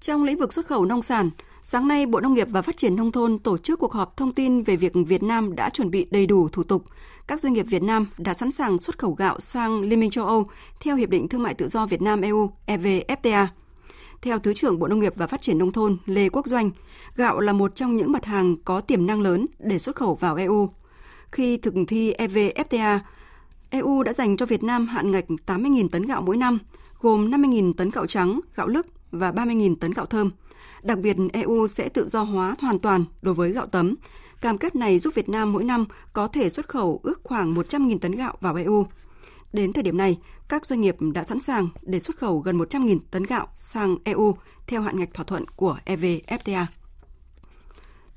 [0.00, 1.30] Trong lĩnh vực xuất khẩu nông sản,
[1.62, 4.34] sáng nay Bộ Nông nghiệp và Phát triển Nông thôn tổ chức cuộc họp thông
[4.34, 6.84] tin về việc Việt Nam đã chuẩn bị đầy đủ thủ tục.
[7.26, 10.26] Các doanh nghiệp Việt Nam đã sẵn sàng xuất khẩu gạo sang Liên minh châu
[10.26, 10.50] Âu
[10.80, 13.46] theo Hiệp định Thương mại Tự do Việt Nam-EU EVFTA.
[14.22, 16.70] Theo Thứ trưởng Bộ Nông nghiệp và Phát triển Nông thôn Lê Quốc Doanh,
[17.16, 20.36] gạo là một trong những mặt hàng có tiềm năng lớn để xuất khẩu vào
[20.36, 20.70] EU
[21.32, 22.98] khi thực thi EVFTA,
[23.70, 26.58] EU đã dành cho Việt Nam hạn ngạch 80.000 tấn gạo mỗi năm,
[27.00, 30.30] gồm 50.000 tấn gạo trắng, gạo lức và 30.000 tấn gạo thơm.
[30.82, 33.94] Đặc biệt, EU sẽ tự do hóa hoàn toàn đối với gạo tấm.
[34.40, 37.98] Cam kết này giúp Việt Nam mỗi năm có thể xuất khẩu ước khoảng 100.000
[37.98, 38.86] tấn gạo vào EU.
[39.52, 42.98] Đến thời điểm này, các doanh nghiệp đã sẵn sàng để xuất khẩu gần 100.000
[43.10, 44.36] tấn gạo sang EU
[44.66, 46.64] theo hạn ngạch thỏa thuận của EVFTA.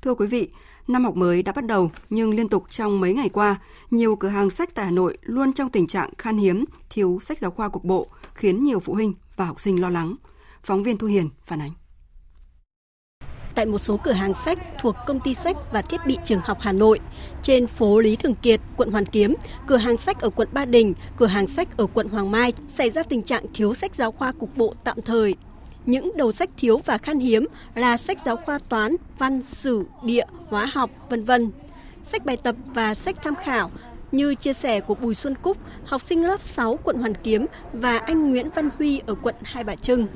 [0.02, 0.48] Thưa quý vị,
[0.88, 3.56] Năm học mới đã bắt đầu, nhưng liên tục trong mấy ngày qua,
[3.90, 7.38] nhiều cửa hàng sách tại Hà Nội luôn trong tình trạng khan hiếm, thiếu sách
[7.38, 10.16] giáo khoa cục bộ, khiến nhiều phụ huynh và học sinh lo lắng.
[10.62, 11.70] Phóng viên Thu Hiền phản ánh.
[13.54, 16.58] Tại một số cửa hàng sách thuộc công ty sách và thiết bị trường học
[16.60, 17.00] Hà Nội,
[17.42, 19.34] trên phố Lý Thường Kiệt, quận Hoàn Kiếm,
[19.66, 22.90] cửa hàng sách ở quận Ba Đình, cửa hàng sách ở quận Hoàng Mai xảy
[22.90, 25.34] ra tình trạng thiếu sách giáo khoa cục bộ tạm thời
[25.86, 30.24] những đầu sách thiếu và khan hiếm là sách giáo khoa toán, văn, sử, địa,
[30.48, 31.50] hóa học, vân vân.
[32.02, 33.70] Sách bài tập và sách tham khảo
[34.12, 37.98] như chia sẻ của Bùi Xuân Cúc, học sinh lớp 6 quận Hoàn Kiếm và
[37.98, 40.06] anh Nguyễn Văn Huy ở quận Hai Bà Trưng.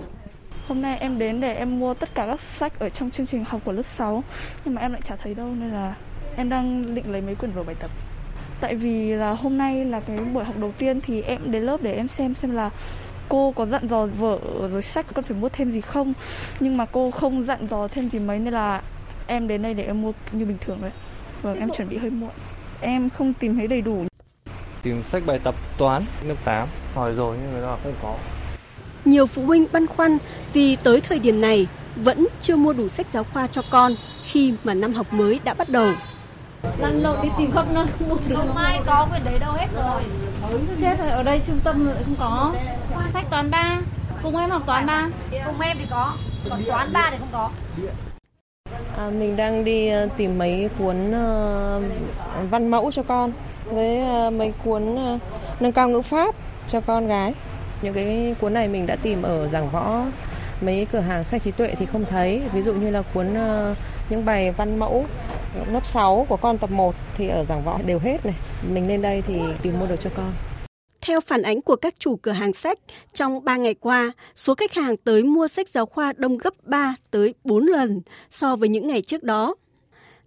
[0.69, 3.45] Hôm nay em đến để em mua tất cả các sách ở trong chương trình
[3.49, 4.25] học của lớp 6
[4.65, 5.95] nhưng mà em lại chả thấy đâu nên là
[6.37, 7.91] Em đang định lấy mấy quyển vở bài tập.
[8.61, 11.83] Tại vì là hôm nay là cái buổi học đầu tiên thì em đến lớp
[11.83, 12.71] để em xem xem là
[13.29, 14.39] cô có dặn dò vở
[14.73, 16.13] rồi sách con phải mua thêm gì không?
[16.61, 18.83] Nhưng mà cô không dặn dò thêm gì mấy nên là
[19.27, 20.91] em đến đây để em mua như bình thường đấy.
[21.43, 22.31] Vâng em chuẩn bị hơi muộn.
[22.81, 24.05] Em không tìm thấy đầy đủ.
[24.83, 28.17] Tìm sách bài tập toán lớp 8 hỏi rồi nhưng người ta không có.
[29.05, 30.19] Nhiều phụ huynh băn khoăn
[30.53, 34.55] vì tới thời điểm này vẫn chưa mua đủ sách giáo khoa cho con khi
[34.65, 35.93] mà năm học mới đã bắt đầu.
[36.79, 38.37] Lăn lộn đi tìm khắp nơi không được.
[38.37, 40.03] Không ai có quyển đấy đâu hết rồi.
[40.81, 42.53] Chết rồi, ở đây trung tâm lại không có.
[43.13, 43.81] Sách toán 3,
[44.23, 45.09] cùng em học toán 3.
[45.47, 46.13] Cùng em thì có,
[46.51, 47.51] còn toán 3 thì không có.
[48.97, 53.33] À, mình đang đi ờ, tìm mấy cuốn uh, văn mẫu cho con
[53.65, 55.21] với uh, mấy cuốn uh,
[55.61, 56.35] nâng cao ngữ pháp
[56.69, 57.35] cho con gái.
[57.83, 60.03] Những cái cuốn này mình đã tìm ở giảng võ
[60.61, 63.77] mấy cửa hàng sách trí tuệ thì không thấy ví dụ như là cuốn uh,
[64.11, 65.05] những bài văn mẫu
[65.73, 68.35] lớp 6 của con tập 1 thì ở giảng võ đều hết này
[68.73, 70.33] mình lên đây thì tìm mua được cho con
[71.07, 72.79] theo phản ánh của các chủ cửa hàng sách,
[73.13, 76.97] trong 3 ngày qua, số khách hàng tới mua sách giáo khoa đông gấp 3
[77.11, 79.55] tới 4 lần so với những ngày trước đó.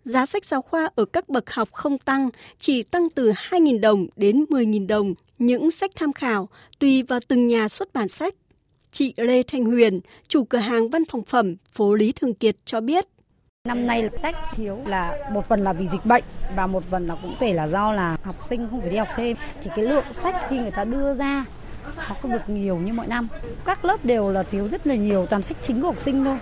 [0.03, 4.07] Giá sách giáo khoa ở các bậc học không tăng, chỉ tăng từ 2.000 đồng
[4.15, 8.35] đến 10.000 đồng những sách tham khảo, tùy vào từng nhà xuất bản sách.
[8.91, 12.81] Chị Lê Thanh Huyền, chủ cửa hàng văn phòng phẩm phố Lý Thường Kiệt cho
[12.81, 13.05] biết.
[13.67, 16.23] Năm nay là sách thiếu là một phần là vì dịch bệnh
[16.55, 19.07] và một phần là cũng thể là do là học sinh không phải đi học
[19.15, 21.45] thêm thì cái lượng sách khi người ta đưa ra,
[21.97, 23.27] nó không được nhiều như mọi năm.
[23.65, 26.37] Các lớp đều là thiếu rất là nhiều toàn sách chính của học sinh thôi.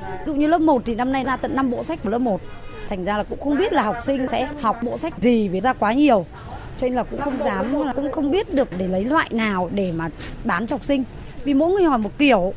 [0.00, 2.18] Ví dụ như lớp 1 thì năm nay ra tận 5 bộ sách của lớp
[2.18, 2.40] 1.
[2.88, 5.60] Thành ra là cũng không biết là học sinh sẽ học bộ sách gì vì
[5.60, 6.26] ra quá nhiều.
[6.80, 9.92] Cho nên là cũng không dám, cũng không biết được để lấy loại nào để
[9.92, 10.08] mà
[10.44, 11.04] bán cho học sinh
[11.44, 12.54] vì mỗi người hỏi một kiểu.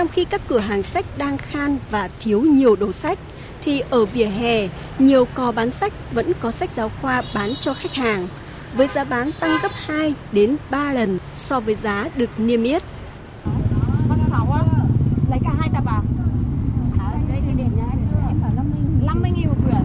[0.00, 3.18] Trong khi các cửa hàng sách đang khan và thiếu nhiều đồ sách,
[3.64, 7.74] thì ở vỉa hè, nhiều cò bán sách vẫn có sách giáo khoa bán cho
[7.74, 8.28] khách hàng,
[8.76, 12.82] với giá bán tăng gấp 2 đến 3 lần so với giá được niêm yết.
[14.08, 14.62] Con 6 á,
[15.30, 16.02] lấy cả hai tập à?
[17.28, 17.98] Đây điểm em
[18.56, 19.82] 50 50 nghìn một quyển.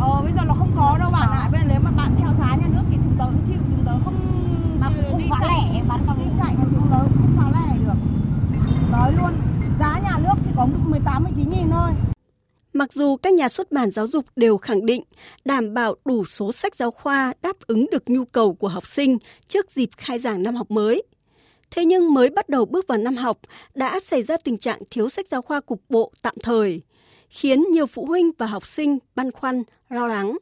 [0.00, 1.48] Ờ, bây giờ nó không có đâu bạn ạ.
[1.52, 3.84] Bây giờ nếu mà bạn theo giá nhà nước thì chúng tớ cũng chịu, chúng
[3.86, 4.14] tớ không
[4.80, 7.76] mà cũng không phá lẻ bán bằng đi chạy của chúng tớ không phá lẻ
[7.78, 7.94] được
[8.92, 9.32] nói luôn
[9.78, 11.90] giá nhà nước chỉ có 18 19 nghìn thôi
[12.72, 15.02] Mặc dù các nhà xuất bản giáo dục đều khẳng định
[15.44, 19.18] đảm bảo đủ số sách giáo khoa đáp ứng được nhu cầu của học sinh
[19.48, 21.02] trước dịp khai giảng năm học mới.
[21.70, 23.38] Thế nhưng mới bắt đầu bước vào năm học
[23.74, 26.82] đã xảy ra tình trạng thiếu sách giáo khoa cục bộ tạm thời,
[27.28, 30.36] khiến nhiều phụ huynh và học sinh băn khoăn, lo lắng.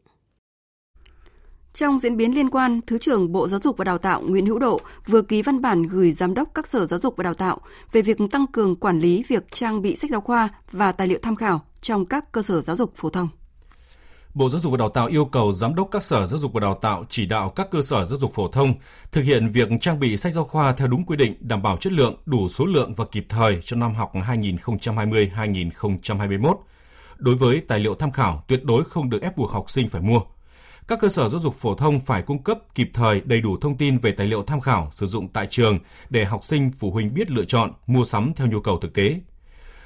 [1.79, 4.59] Trong diễn biến liên quan, Thứ trưởng Bộ Giáo dục và Đào tạo Nguyễn Hữu
[4.59, 7.61] Độ vừa ký văn bản gửi Giám đốc các sở giáo dục và đào tạo
[7.93, 11.19] về việc tăng cường quản lý việc trang bị sách giáo khoa và tài liệu
[11.23, 13.29] tham khảo trong các cơ sở giáo dục phổ thông.
[14.35, 16.61] Bộ Giáo dục và Đào tạo yêu cầu giám đốc các sở giáo dục và
[16.61, 18.75] đào tạo chỉ đạo các cơ sở giáo dục phổ thông
[19.13, 21.93] thực hiện việc trang bị sách giáo khoa theo đúng quy định, đảm bảo chất
[21.93, 26.55] lượng, đủ số lượng và kịp thời cho năm học 2020-2021.
[27.19, 30.03] Đối với tài liệu tham khảo, tuyệt đối không được ép buộc học sinh phải
[30.03, 30.21] mua.
[30.89, 33.77] Các cơ sở giáo dục phổ thông phải cung cấp kịp thời đầy đủ thông
[33.77, 35.79] tin về tài liệu tham khảo sử dụng tại trường
[36.11, 39.21] để học sinh, phụ huynh biết lựa chọn, mua sắm theo nhu cầu thực tế.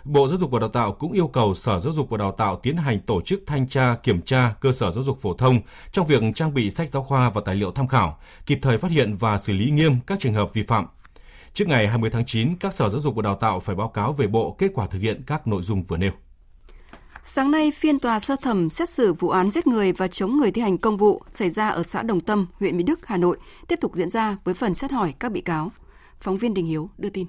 [0.05, 2.57] Bộ Giáo dục và Đào tạo cũng yêu cầu Sở Giáo dục và Đào tạo
[2.57, 5.61] tiến hành tổ chức thanh tra, kiểm tra cơ sở giáo dục phổ thông
[5.93, 8.91] trong việc trang bị sách giáo khoa và tài liệu tham khảo, kịp thời phát
[8.91, 10.87] hiện và xử lý nghiêm các trường hợp vi phạm.
[11.55, 14.13] Trước ngày 20 tháng 9, các Sở Giáo dục và Đào tạo phải báo cáo
[14.13, 16.13] về Bộ kết quả thực hiện các nội dung vừa nêu.
[17.25, 20.51] Sáng nay, phiên tòa sơ thẩm xét xử vụ án giết người và chống người
[20.51, 23.39] thi hành công vụ xảy ra ở xã Đồng Tâm, huyện Mỹ Đức, Hà Nội
[23.69, 25.73] tiếp tục diễn ra với phần xét hỏi các bị cáo.
[26.21, 27.27] Phóng viên Đình Hiếu đưa tin.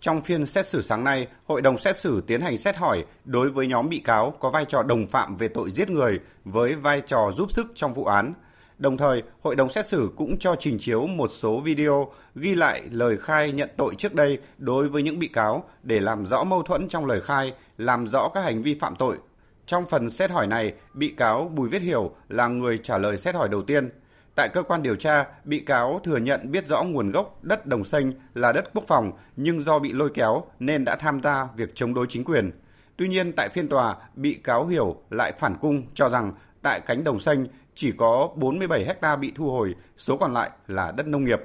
[0.00, 3.50] Trong phiên xét xử sáng nay, hội đồng xét xử tiến hành xét hỏi đối
[3.50, 7.00] với nhóm bị cáo có vai trò đồng phạm về tội giết người với vai
[7.00, 8.34] trò giúp sức trong vụ án.
[8.82, 12.82] Đồng thời, hội đồng xét xử cũng cho trình chiếu một số video ghi lại
[12.90, 16.62] lời khai nhận tội trước đây đối với những bị cáo để làm rõ mâu
[16.62, 19.18] thuẫn trong lời khai, làm rõ các hành vi phạm tội.
[19.66, 23.34] Trong phần xét hỏi này, bị cáo Bùi Viết Hiểu là người trả lời xét
[23.34, 23.90] hỏi đầu tiên.
[24.34, 27.84] Tại cơ quan điều tra, bị cáo thừa nhận biết rõ nguồn gốc đất Đồng
[27.84, 31.74] Xanh là đất quốc phòng nhưng do bị lôi kéo nên đã tham gia việc
[31.74, 32.50] chống đối chính quyền.
[32.96, 37.04] Tuy nhiên tại phiên tòa, bị cáo Hiểu lại phản cung cho rằng tại cánh
[37.04, 41.24] Đồng Xanh chỉ có 47 hecta bị thu hồi, số còn lại là đất nông
[41.24, 41.40] nghiệp.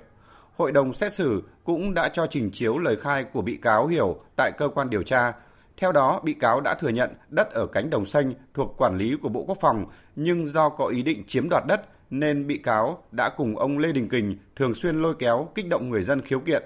[0.57, 4.19] Hội đồng xét xử cũng đã cho trình chiếu lời khai của bị cáo Hiểu
[4.35, 5.33] tại cơ quan điều tra.
[5.77, 9.15] Theo đó, bị cáo đã thừa nhận đất ở cánh đồng xanh thuộc quản lý
[9.21, 9.85] của Bộ Quốc phòng,
[10.15, 13.91] nhưng do có ý định chiếm đoạt đất nên bị cáo đã cùng ông Lê
[13.91, 16.63] Đình Kình thường xuyên lôi kéo kích động người dân khiếu kiện.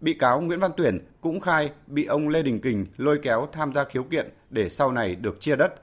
[0.00, 3.74] Bị cáo Nguyễn Văn Tuyển cũng khai bị ông Lê Đình Kình lôi kéo tham
[3.74, 5.74] gia khiếu kiện để sau này được chia đất.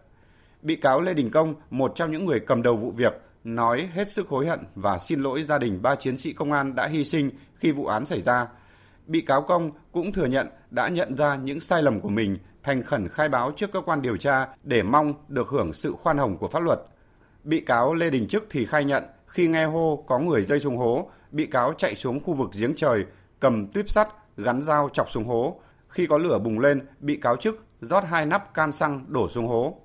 [0.65, 4.10] Bị cáo Lê Đình Công, một trong những người cầm đầu vụ việc, nói hết
[4.10, 7.06] sức hối hận và xin lỗi gia đình ba chiến sĩ công an đã hy
[7.06, 8.47] sinh khi vụ án xảy ra.
[9.06, 12.84] Bị cáo Công cũng thừa nhận đã nhận ra những sai lầm của mình, thành
[12.84, 16.38] khẩn khai báo trước cơ quan điều tra để mong được hưởng sự khoan hồng
[16.38, 16.80] của pháp luật.
[17.43, 20.78] Bị cáo Lê Đình Trức thì khai nhận khi nghe hô có người rơi xuống
[20.78, 23.06] hố, bị cáo chạy xuống khu vực giếng trời,
[23.39, 25.60] cầm tuyếp sắt, gắn dao chọc xuống hố.
[25.88, 29.47] Khi có lửa bùng lên, bị cáo Trức rót hai nắp can xăng đổ xuống
[29.47, 29.82] hố.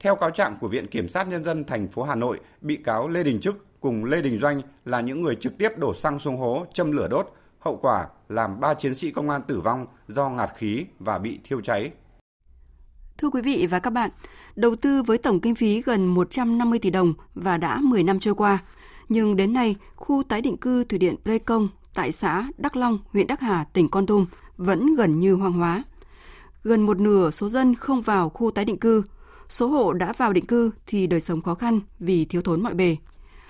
[0.00, 3.08] Theo cáo trạng của Viện Kiểm sát Nhân dân thành phố Hà Nội, bị cáo
[3.08, 6.36] Lê Đình Trức cùng Lê Đình Doanh là những người trực tiếp đổ xăng xuống
[6.36, 7.34] hố, châm lửa đốt.
[7.58, 11.40] Hậu quả làm ba chiến sĩ công an tử vong do ngạt khí và bị
[11.44, 11.90] thiêu cháy.
[13.18, 14.10] Thưa quý vị và các bạn,
[14.56, 18.34] đầu tư với tổng kinh phí gần 150 tỷ đồng và đã 10 năm trôi
[18.34, 18.58] qua,
[19.08, 23.26] nhưng đến nay, khu tái định cư thủy điện Pleikom tại xã Đắc Long, huyện
[23.26, 25.84] Đắc Hà, tỉnh Con Tum vẫn gần như hoang hóa.
[26.62, 29.02] Gần một nửa số dân không vào khu tái định cư,
[29.50, 32.74] số hộ đã vào định cư thì đời sống khó khăn vì thiếu thốn mọi
[32.74, 32.96] bề.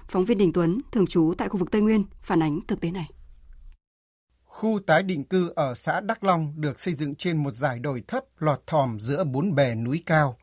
[0.09, 2.91] Phóng viên Đình Tuấn, thường trú tại khu vực Tây Nguyên, phản ánh thực tế
[2.91, 3.11] này.
[4.45, 8.03] Khu tái định cư ở xã Đắc Long được xây dựng trên một dải đồi
[8.09, 10.37] thấp lọt thòm giữa bốn bè núi cao.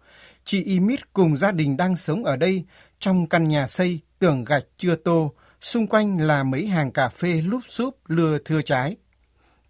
[0.43, 2.65] Chị Imit cùng gia đình đang sống ở đây
[3.00, 7.41] trong căn nhà xây tường gạch chưa tô, xung quanh là mấy hàng cà phê
[7.41, 8.96] lúp xúp lừa thưa trái.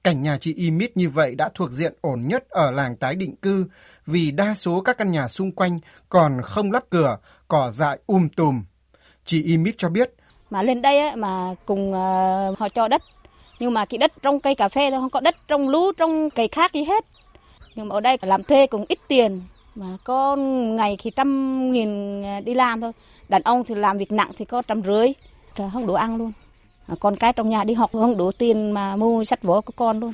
[0.03, 3.35] Cảnh nhà chị Imit như vậy đã thuộc diện ổn nhất ở làng tái định
[3.35, 3.65] cư
[4.07, 7.17] vì đa số các căn nhà xung quanh còn không lắp cửa,
[7.47, 8.63] cỏ dại um tùm.
[9.25, 10.13] Chị Imit cho biết.
[10.49, 13.01] Mà lên đây ấy, mà cùng uh, họ cho đất,
[13.59, 16.29] nhưng mà cái đất trong cây cà phê thôi, không có đất trong lú, trong
[16.29, 17.05] cây khác gì hết.
[17.75, 19.41] Nhưng mà ở đây làm thuê cũng ít tiền,
[19.75, 22.91] mà có ngày thì trăm nghìn ờ, đi làm thôi.
[23.29, 25.13] Đàn ông thì làm việc nặng thì có trăm rưỡi,
[25.55, 26.31] không đủ ăn luôn.
[26.99, 29.99] Con cái trong nhà đi học không đủ tiền mà mua sách vở của con
[29.99, 30.13] luôn.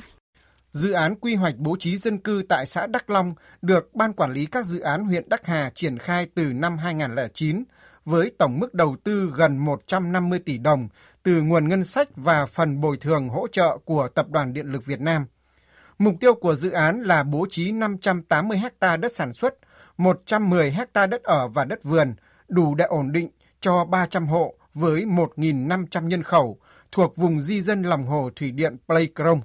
[0.74, 4.32] Dự án quy hoạch bố trí dân cư tại xã Đắc Long được Ban Quản
[4.32, 7.64] lý các dự án huyện Đắc Hà triển khai từ năm 2009
[8.04, 10.88] với tổng mức đầu tư gần 150 tỷ đồng
[11.22, 14.86] từ nguồn ngân sách và phần bồi thường hỗ trợ của Tập đoàn Điện lực
[14.86, 15.26] Việt Nam.
[15.98, 19.54] Mục tiêu của dự án là bố trí 580 ha đất sản xuất,
[19.96, 22.14] 110 ha đất ở và đất vườn,
[22.48, 23.28] đủ để ổn định
[23.60, 26.58] cho 300 hộ với 1.500 nhân khẩu
[26.92, 29.40] thuộc vùng di dân lòng hồ thủy điện Pleikrong.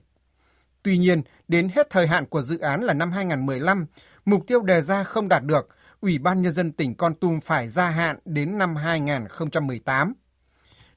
[0.84, 3.86] Tuy nhiên, đến hết thời hạn của dự án là năm 2015,
[4.26, 5.68] mục tiêu đề ra không đạt được,
[6.02, 10.14] Ủy ban Nhân dân tỉnh Con Tum phải gia hạn đến năm 2018.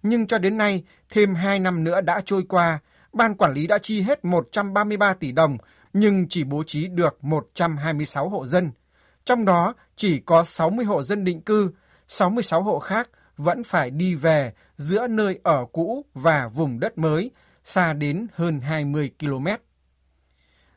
[0.03, 2.79] Nhưng cho đến nay, thêm 2 năm nữa đã trôi qua,
[3.13, 5.59] Ban Quản lý đã chi hết 133 tỷ đồng,
[5.93, 8.71] nhưng chỉ bố trí được 126 hộ dân.
[9.25, 11.71] Trong đó chỉ có 60 hộ dân định cư,
[12.09, 17.31] 66 hộ khác vẫn phải đi về giữa nơi ở cũ và vùng đất mới,
[17.65, 19.47] xa đến hơn 20 km.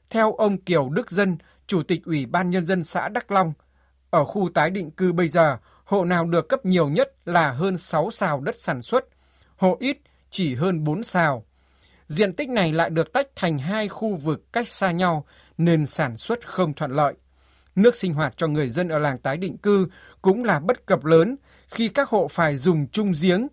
[0.09, 1.37] Theo ông Kiều Đức Dân,
[1.67, 3.53] Chủ tịch Ủy ban Nhân dân xã Đắc Long,
[4.09, 7.77] ở khu tái định cư bây giờ, hộ nào được cấp nhiều nhất là hơn
[7.77, 9.05] 6 xào đất sản xuất,
[9.55, 9.97] hộ ít
[10.31, 11.45] chỉ hơn 4 xào.
[12.07, 15.25] Diện tích này lại được tách thành hai khu vực cách xa nhau
[15.57, 17.13] nên sản xuất không thuận lợi.
[17.75, 19.87] Nước sinh hoạt cho người dân ở làng tái định cư
[20.21, 21.35] cũng là bất cập lớn
[21.67, 23.47] khi các hộ phải dùng chung giếng.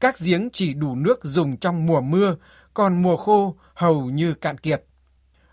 [0.00, 2.36] Các giếng chỉ đủ nước dùng trong mùa mưa,
[2.74, 4.84] còn mùa khô hầu như cạn kiệt.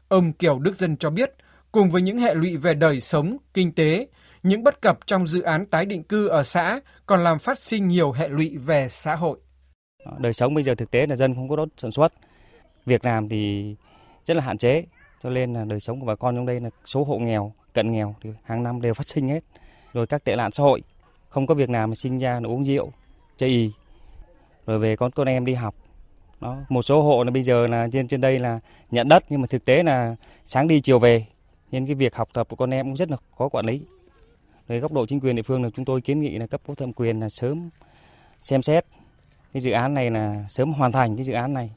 [0.08, 1.32] Ông Kiều Đức Dân cho biết,
[1.72, 4.08] cùng với những hệ lụy về đời sống, kinh tế,
[4.44, 7.88] những bất cập trong dự án tái định cư ở xã còn làm phát sinh
[7.88, 9.39] nhiều hệ lụy về xã hội.
[10.18, 12.13] Đời sống bây giờ thực tế là dân không có đốt sản xuất.
[12.86, 13.76] Việc làm thì
[14.26, 14.84] rất là hạn chế,
[15.24, 17.91] cho nên là đời sống của bà con trong đây là số hộ nghèo, cận
[17.91, 19.44] nghèo thì hàng năm đều phát sinh hết.
[19.94, 20.82] Rồi các tệ nạn xã hội,
[21.30, 22.91] không có việc làm mà sinh ra là uống rượu,
[23.38, 23.72] chơi ý,
[24.65, 25.76] rồi về con con em đi học
[26.45, 26.58] đó.
[26.69, 28.60] Một số hộ là bây giờ là trên trên đây là
[28.91, 31.25] nhận đất nhưng mà thực tế là sáng đi chiều về
[31.71, 33.81] nên cái việc học tập của con em cũng rất là khó quản lý.
[34.67, 36.75] Về góc độ chính quyền địa phương là chúng tôi kiến nghị là cấp có
[36.75, 37.69] thẩm quyền là sớm
[38.41, 38.86] xem xét
[39.53, 41.71] cái dự án này là sớm hoàn thành cái dự án này.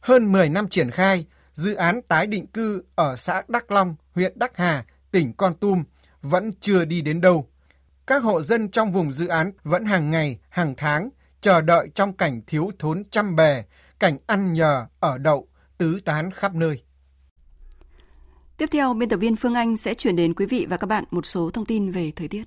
[0.00, 4.32] Hơn 10 năm triển khai dự án tái định cư ở xã Đắc Long, huyện
[4.38, 5.84] Đắc Hà, tỉnh Con Tum
[6.22, 7.46] vẫn chưa đi đến đâu.
[8.06, 12.12] Các hộ dân trong vùng dự án vẫn hàng ngày, hàng tháng chờ đợi trong
[12.12, 13.62] cảnh thiếu thốn trăm bè,
[13.98, 16.82] cảnh ăn nhờ, ở đậu, tứ tán khắp nơi.
[18.56, 21.04] Tiếp theo, biên tập viên Phương Anh sẽ chuyển đến quý vị và các bạn
[21.10, 22.44] một số thông tin về thời tiết.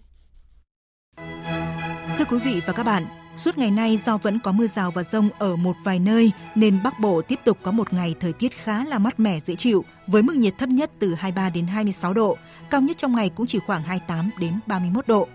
[2.17, 3.05] Thưa quý vị và các bạn,
[3.38, 6.84] suốt ngày nay do vẫn có mưa rào và rông ở một vài nơi nên
[6.84, 9.86] Bắc Bộ tiếp tục có một ngày thời tiết khá là mát mẻ dễ chịu
[10.07, 12.38] với mức nhiệt thấp nhất từ 23 đến 26 độ,
[12.69, 15.28] cao nhất trong ngày cũng chỉ khoảng 28 đến 31 độ.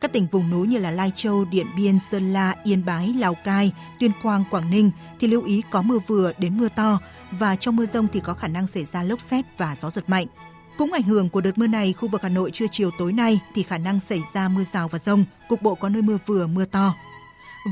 [0.00, 3.34] Các tỉnh vùng núi như là Lai Châu, Điện Biên, Sơn La, Yên Bái, Lào
[3.34, 4.90] Cai, Tuyên Quang, Quảng Ninh
[5.20, 6.98] thì lưu ý có mưa vừa đến mưa to
[7.30, 10.08] và trong mưa rông thì có khả năng xảy ra lốc xét và gió giật
[10.08, 10.26] mạnh.
[10.78, 13.40] Cũng ảnh hưởng của đợt mưa này, khu vực Hà Nội trưa chiều tối nay
[13.54, 16.46] thì khả năng xảy ra mưa rào và rông, cục bộ có nơi mưa vừa
[16.46, 16.94] mưa to.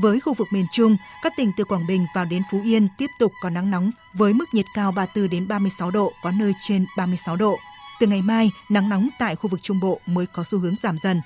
[0.01, 3.09] Với khu vực miền Trung, các tỉnh từ Quảng Bình vào đến Phú Yên tiếp
[3.19, 6.85] tục có nắng nóng với mức nhiệt cao 34 đến 36 độ, có nơi trên
[6.97, 7.57] 36 độ.
[7.99, 10.97] Từ ngày mai, nắng nóng tại khu vực Trung Bộ mới có xu hướng giảm
[10.97, 11.21] dần.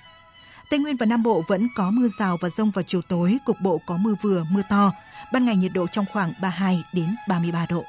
[0.70, 3.58] Tây Nguyên và Nam Bộ vẫn có mưa rào và rông vào chiều tối, cục
[3.64, 4.92] bộ có mưa vừa, mưa to.
[5.34, 7.84] Ban ngày nhiệt độ trong khoảng 32 đến 33 độ.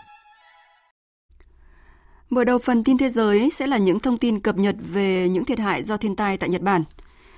[2.30, 5.44] Mở đầu phần tin thế giới sẽ là những thông tin cập nhật về những
[5.44, 6.84] thiệt hại do thiên tai tại Nhật Bản.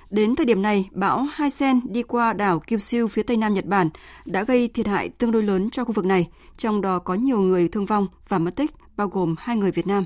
[0.09, 3.89] Đến thời điểm này, bão Haisen đi qua đảo Kyushu phía tây nam Nhật Bản
[4.25, 7.41] đã gây thiệt hại tương đối lớn cho khu vực này, trong đó có nhiều
[7.41, 10.05] người thương vong và mất tích, bao gồm hai người Việt Nam.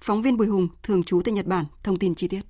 [0.00, 2.40] Phóng viên Bùi Hùng, thường trú tại Nhật Bản, thông tin chi tiết.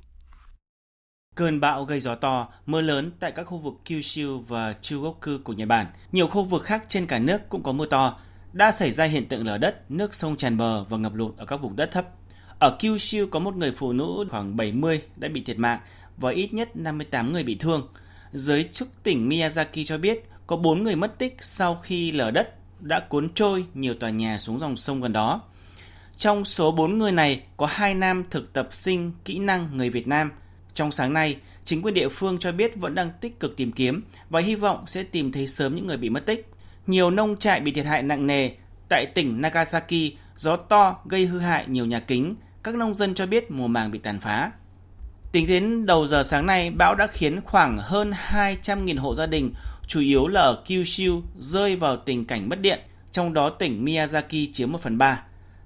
[1.41, 5.53] Cơn bão gây gió to, mưa lớn tại các khu vực Kyushu và Chugoku của
[5.53, 5.87] Nhật Bản.
[6.13, 8.19] Nhiều khu vực khác trên cả nước cũng có mưa to.
[8.53, 11.45] Đã xảy ra hiện tượng lở đất, nước sông tràn bờ và ngập lụt ở
[11.45, 12.09] các vùng đất thấp.
[12.59, 15.81] Ở Kyushu có một người phụ nữ khoảng 70 đã bị thiệt mạng
[16.17, 17.89] và ít nhất 58 người bị thương.
[18.33, 22.55] Giới chức tỉnh Miyazaki cho biết có 4 người mất tích sau khi lở đất
[22.81, 25.43] đã cuốn trôi nhiều tòa nhà xuống dòng sông gần đó.
[26.17, 30.09] Trong số 4 người này có 2 nam thực tập sinh kỹ năng người Việt
[30.09, 30.31] Nam.
[30.75, 34.03] Trong sáng nay, chính quyền địa phương cho biết vẫn đang tích cực tìm kiếm
[34.31, 36.51] và hy vọng sẽ tìm thấy sớm những người bị mất tích.
[36.87, 38.51] Nhiều nông trại bị thiệt hại nặng nề.
[38.89, 42.35] Tại tỉnh Nagasaki, gió to gây hư hại nhiều nhà kính.
[42.63, 44.51] Các nông dân cho biết mùa màng bị tàn phá.
[45.33, 49.55] Tính đến đầu giờ sáng nay, bão đã khiến khoảng hơn 200.000 hộ gia đình,
[49.87, 52.81] chủ yếu là ở Kyushu, rơi vào tình cảnh mất điện,
[53.13, 55.23] trong đó tỉnh Miyazaki chiếm 1 phần 3.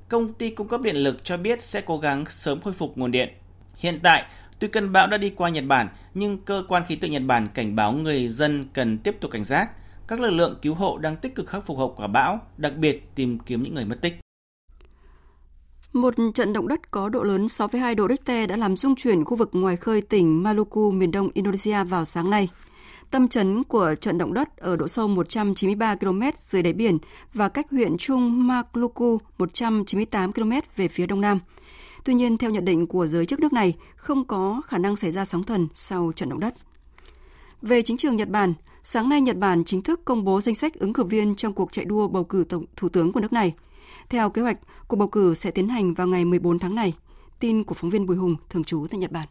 [0.09, 3.11] Công ty cung cấp điện lực cho biết sẽ cố gắng sớm khôi phục nguồn
[3.11, 3.29] điện.
[3.77, 4.25] Hiện tại,
[4.59, 7.49] tuy cơn bão đã đi qua Nhật Bản, nhưng cơ quan khí tượng Nhật Bản
[7.55, 9.71] cảnh báo người dân cần tiếp tục cảnh giác.
[10.09, 13.15] Các lực lượng cứu hộ đang tích cực khắc phục hậu quả bão, đặc biệt
[13.15, 14.15] tìm kiếm những người mất tích.
[15.93, 19.37] Một trận động đất có độ lớn 6,2 độ Richter đã làm rung chuyển khu
[19.37, 22.49] vực ngoài khơi tỉnh Maluku, miền đông Indonesia vào sáng nay.
[23.11, 26.99] Tâm chấn của trận động đất ở độ sâu 193 km dưới đáy biển
[27.35, 31.39] và cách huyện Trung Maluku 198 km về phía đông nam.
[32.05, 35.13] Tuy nhiên, theo nhận định của giới chức nước này, không có khả năng xảy
[35.13, 36.55] ra sóng thần sau trận động đất.
[37.63, 40.75] Về chính trường Nhật Bản, sáng nay Nhật Bản chính thức công bố danh sách
[40.75, 43.55] ứng cử viên trong cuộc chạy đua bầu cử tổng thủ tướng của nước này.
[44.09, 46.95] Theo kế hoạch, cuộc bầu cử sẽ tiến hành vào ngày 14 tháng này.
[47.41, 49.29] Tin của phóng viên Bùi Hùng, thường trú tại Nhật Bản.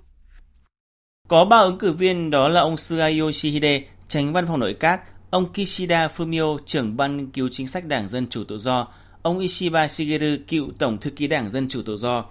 [1.27, 5.01] Có ba ứng cử viên đó là ông Suga Yoshihide, tránh văn phòng nội các,
[5.29, 8.87] ông Kishida Fumio, trưởng ban nghiên cứu chính sách Đảng Dân Chủ Tự Do,
[9.21, 12.25] ông Ishiba Shigeru, cựu tổng thư ký Đảng Dân Chủ Tự Do.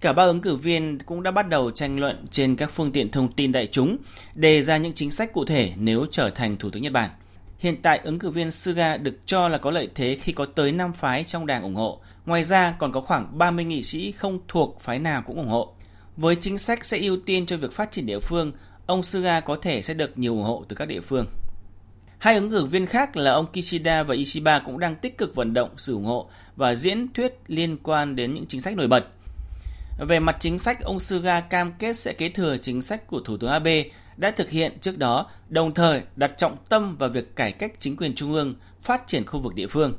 [0.00, 3.10] Cả ba ứng cử viên cũng đã bắt đầu tranh luận trên các phương tiện
[3.10, 3.96] thông tin đại chúng,
[4.34, 7.10] đề ra những chính sách cụ thể nếu trở thành Thủ tướng Nhật Bản.
[7.58, 10.72] Hiện tại, ứng cử viên Suga được cho là có lợi thế khi có tới
[10.72, 12.00] 5 phái trong đảng ủng hộ.
[12.26, 15.74] Ngoài ra, còn có khoảng 30 nghị sĩ không thuộc phái nào cũng ủng hộ.
[16.16, 18.52] Với chính sách sẽ ưu tiên cho việc phát triển địa phương,
[18.86, 21.26] ông Suga có thể sẽ được nhiều ủng hộ từ các địa phương.
[22.18, 25.54] Hai ứng cử viên khác là ông Kishida và Ishiba cũng đang tích cực vận
[25.54, 29.08] động sự ủng hộ và diễn thuyết liên quan đến những chính sách nổi bật.
[29.98, 33.36] Về mặt chính sách, ông Suga cam kết sẽ kế thừa chính sách của Thủ
[33.36, 33.84] tướng Abe
[34.16, 37.96] đã thực hiện trước đó, đồng thời đặt trọng tâm vào việc cải cách chính
[37.96, 39.94] quyền trung ương, phát triển khu vực địa phương.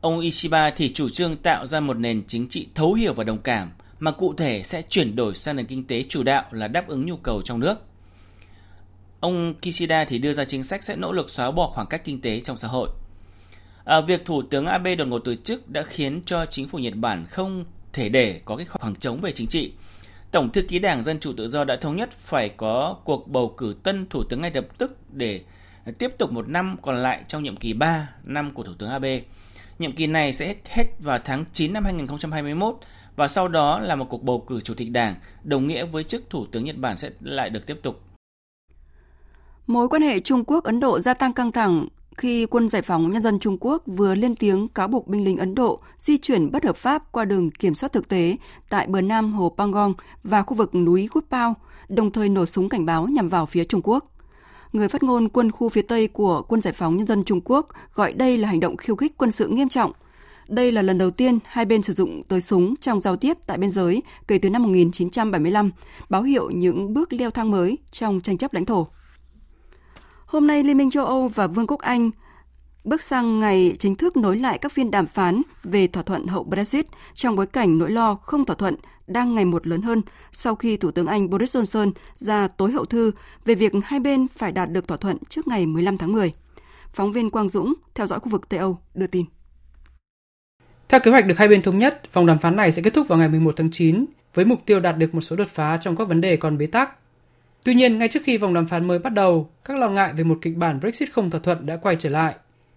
[0.00, 3.38] Ông Ishiba thì chủ trương tạo ra một nền chính trị thấu hiểu và đồng
[3.38, 6.88] cảm, mà cụ thể sẽ chuyển đổi sang nền kinh tế chủ đạo là đáp
[6.88, 7.74] ứng nhu cầu trong nước.
[9.20, 12.20] Ông Kishida thì đưa ra chính sách sẽ nỗ lực xóa bỏ khoảng cách kinh
[12.20, 12.88] tế trong xã hội.
[13.84, 16.94] À, việc Thủ tướng Abe đột ngột từ chức đã khiến cho chính phủ Nhật
[16.96, 19.72] Bản không thể để có cái khoảng trống về chính trị.
[20.30, 23.54] Tổng thư ký Đảng Dân Chủ Tự Do đã thống nhất phải có cuộc bầu
[23.56, 25.42] cử tân thủ tướng ngay lập tức để
[25.98, 29.20] tiếp tục một năm còn lại trong nhiệm kỳ 3 năm của Thủ tướng Abe.
[29.78, 32.76] Nhiệm kỳ này sẽ hết vào tháng 9 năm 2021
[33.16, 36.30] và sau đó là một cuộc bầu cử chủ tịch đảng, đồng nghĩa với chức
[36.30, 38.00] Thủ tướng Nhật Bản sẽ lại được tiếp tục.
[39.66, 41.86] Mối quan hệ Trung Quốc-Ấn Độ gia tăng căng thẳng
[42.16, 45.36] khi quân giải phóng nhân dân Trung Quốc vừa lên tiếng cáo buộc binh lính
[45.36, 48.36] Ấn Độ di chuyển bất hợp pháp qua đường kiểm soát thực tế
[48.68, 49.94] tại bờ nam hồ Pangong
[50.24, 51.54] và khu vực núi Gut Pao,
[51.88, 54.12] đồng thời nổ súng cảnh báo nhằm vào phía Trung Quốc.
[54.72, 57.68] Người phát ngôn quân khu phía Tây của quân giải phóng nhân dân Trung Quốc
[57.94, 59.92] gọi đây là hành động khiêu khích quân sự nghiêm trọng.
[60.48, 63.58] Đây là lần đầu tiên hai bên sử dụng tới súng trong giao tiếp tại
[63.58, 65.70] biên giới kể từ năm 1975,
[66.08, 68.86] báo hiệu những bước leo thang mới trong tranh chấp lãnh thổ.
[70.32, 72.10] Hôm nay, Liên minh châu Âu và Vương quốc Anh
[72.84, 76.44] bước sang ngày chính thức nối lại các phiên đàm phán về thỏa thuận hậu
[76.44, 78.76] Brexit trong bối cảnh nỗi lo không thỏa thuận
[79.06, 82.84] đang ngày một lớn hơn sau khi Thủ tướng Anh Boris Johnson ra tối hậu
[82.84, 83.12] thư
[83.44, 86.32] về việc hai bên phải đạt được thỏa thuận trước ngày 15 tháng 10.
[86.92, 89.24] Phóng viên Quang Dũng, theo dõi khu vực Tây Âu, đưa tin.
[90.88, 93.08] Theo kế hoạch được hai bên thống nhất, vòng đàm phán này sẽ kết thúc
[93.08, 94.04] vào ngày 11 tháng 9
[94.34, 96.66] với mục tiêu đạt được một số đột phá trong các vấn đề còn bế
[96.66, 97.01] tắc.
[97.64, 100.24] Tuy nhiên, ngay trước khi vòng đàm phán mới bắt đầu, các lo ngại về
[100.24, 102.34] một kịch bản Brexit không thỏa thuận đã quay trở lại.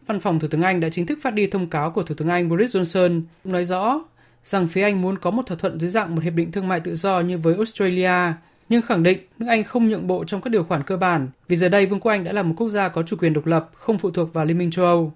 [0.07, 2.29] Văn phòng Thủ tướng Anh đã chính thức phát đi thông cáo của Thủ tướng
[2.29, 4.01] Anh Boris Johnson nói rõ
[4.43, 6.79] rằng phía Anh muốn có một thỏa thuận dưới dạng một hiệp định thương mại
[6.79, 8.33] tự do như với Australia,
[8.69, 11.55] nhưng khẳng định nước Anh không nhượng bộ trong các điều khoản cơ bản vì
[11.55, 13.69] giờ đây Vương quốc Anh đã là một quốc gia có chủ quyền độc lập,
[13.73, 15.13] không phụ thuộc vào Liên minh châu Âu.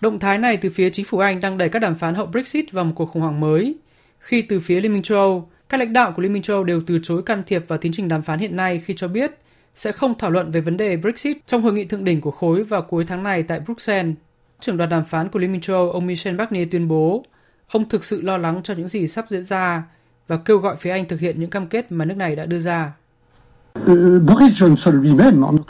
[0.00, 2.72] Động thái này từ phía chính phủ Anh đang đẩy các đàm phán hậu Brexit
[2.72, 3.76] vào một cuộc khủng hoảng mới,
[4.18, 6.64] khi từ phía Liên minh châu Âu, các lãnh đạo của Liên minh châu Âu
[6.64, 9.30] đều từ chối can thiệp vào tiến trình đàm phán hiện nay khi cho biết
[9.74, 12.64] sẽ không thảo luận về vấn đề Brexit trong hội nghị thượng đỉnh của khối
[12.64, 14.14] vào cuối tháng này tại Bruxelles.
[14.60, 17.24] Trưởng đoàn đàm phán của Liên minh châu Âu, ông Michel Barnier tuyên bố,
[17.68, 19.82] ông thực sự lo lắng cho những gì sắp diễn ra
[20.28, 22.60] và kêu gọi phía Anh thực hiện những cam kết mà nước này đã đưa
[22.60, 22.92] ra.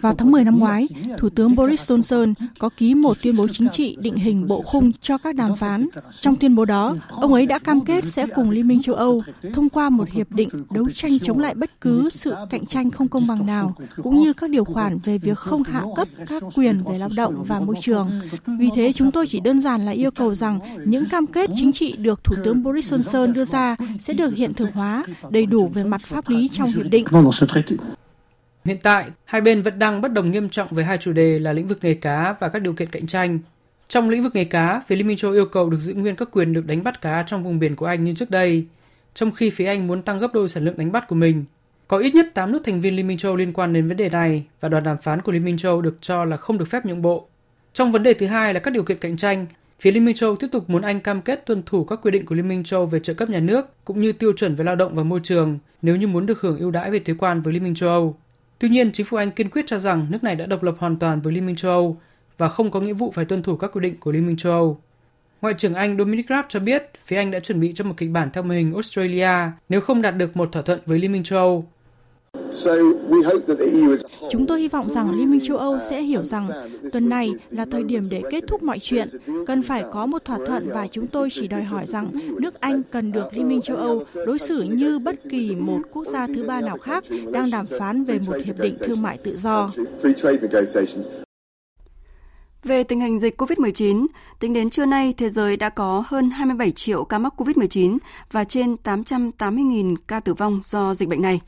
[0.00, 0.88] Vào tháng 10 năm ngoái,
[1.18, 4.92] Thủ tướng Boris Johnson có ký một tuyên bố chính trị định hình bộ khung
[5.00, 5.88] cho các đàm phán.
[6.20, 9.22] Trong tuyên bố đó, ông ấy đã cam kết sẽ cùng Liên minh châu Âu
[9.52, 13.08] thông qua một hiệp định đấu tranh chống lại bất cứ sự cạnh tranh không
[13.08, 16.82] công bằng nào, cũng như các điều khoản về việc không hạ cấp các quyền
[16.84, 18.10] về lao động và môi trường.
[18.46, 21.72] Vì thế, chúng tôi chỉ đơn giản là yêu cầu rằng những cam kết chính
[21.72, 25.70] trị được Thủ tướng Boris Johnson đưa ra sẽ được hiện thực hóa đầy đủ
[25.74, 27.04] về mặt pháp lý trong hiệp định.
[28.64, 31.52] Hiện tại, hai bên vẫn đang bất đồng nghiêm trọng về hai chủ đề là
[31.52, 33.38] lĩnh vực nghề cá và các điều kiện cạnh tranh.
[33.88, 36.28] Trong lĩnh vực nghề cá, phía Liên minh châu yêu cầu được giữ nguyên các
[36.32, 38.66] quyền được đánh bắt cá trong vùng biển của Anh như trước đây,
[39.14, 41.44] trong khi phía Anh muốn tăng gấp đôi sản lượng đánh bắt của mình.
[41.88, 44.08] Có ít nhất 8 nước thành viên Liên minh châu liên quan đến vấn đề
[44.08, 46.86] này và đoàn đàm phán của Liên minh châu được cho là không được phép
[46.86, 47.28] nhượng bộ.
[47.72, 49.46] Trong vấn đề thứ hai là các điều kiện cạnh tranh,
[49.80, 52.26] phía Liên minh châu tiếp tục muốn Anh cam kết tuân thủ các quy định
[52.26, 54.76] của Liên minh châu về trợ cấp nhà nước cũng như tiêu chuẩn về lao
[54.76, 57.54] động và môi trường nếu như muốn được hưởng ưu đãi về thuế quan với
[57.54, 58.16] Liên minh châu Âu.
[58.58, 60.96] Tuy nhiên, chính phủ Anh kiên quyết cho rằng nước này đã độc lập hoàn
[60.96, 62.00] toàn với Liên minh châu Âu
[62.38, 64.52] và không có nghĩa vụ phải tuân thủ các quy định của Liên minh châu
[64.52, 64.80] Âu.
[65.40, 68.10] Ngoại trưởng Anh Dominic Raab cho biết phía Anh đã chuẩn bị cho một kịch
[68.10, 69.30] bản theo mô hình Australia
[69.68, 71.66] nếu không đạt được một thỏa thuận với Liên minh châu Âu.
[74.30, 76.48] Chúng tôi hy vọng rằng Liên minh châu Âu sẽ hiểu rằng
[76.92, 79.08] tuần này là thời điểm để kết thúc mọi chuyện,
[79.46, 82.08] cần phải có một thỏa thuận và chúng tôi chỉ đòi hỏi rằng
[82.40, 86.06] nước Anh cần được Liên minh châu Âu đối xử như bất kỳ một quốc
[86.06, 89.36] gia thứ ba nào khác đang đàm phán về một hiệp định thương mại tự
[89.36, 89.70] do.
[92.64, 94.06] Về tình hình dịch COVID-19,
[94.40, 97.98] tính đến trưa nay, thế giới đã có hơn 27 triệu ca mắc COVID-19
[98.32, 101.40] và trên 880.000 ca tử vong do dịch bệnh này.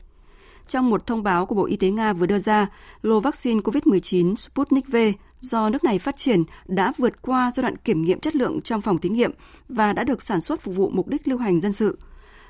[0.67, 2.67] Trong một thông báo của Bộ Y tế Nga vừa đưa ra,
[3.01, 4.95] lô vaccine COVID-19 Sputnik V
[5.39, 8.81] do nước này phát triển đã vượt qua giai đoạn kiểm nghiệm chất lượng trong
[8.81, 9.31] phòng thí nghiệm
[9.69, 11.99] và đã được sản xuất phục vụ mục đích lưu hành dân sự.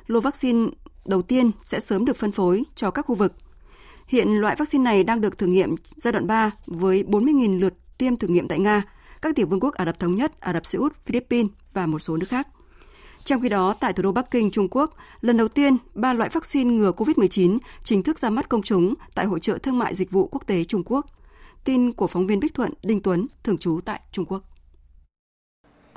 [0.07, 0.69] Lô vaccine
[1.05, 3.33] đầu tiên sẽ sớm được phân phối cho các khu vực.
[4.07, 8.17] Hiện loại vaccine này đang được thử nghiệm giai đoạn 3 với 40.000 lượt tiêm
[8.17, 8.83] thử nghiệm tại Nga,
[9.21, 11.99] các tiểu vương quốc Ả Rập Thống Nhất, Ả Rập Xê Út, Philippines và một
[11.99, 12.47] số nước khác.
[13.25, 16.29] Trong khi đó, tại thủ đô Bắc Kinh, Trung Quốc, lần đầu tiên, ba loại
[16.33, 20.11] vaccine ngừa COVID-19 chính thức ra mắt công chúng tại Hội trợ Thương mại Dịch
[20.11, 21.05] vụ Quốc tế Trung Quốc.
[21.63, 24.41] Tin của phóng viên Bích Thuận, Đinh Tuấn, thường trú tại Trung Quốc.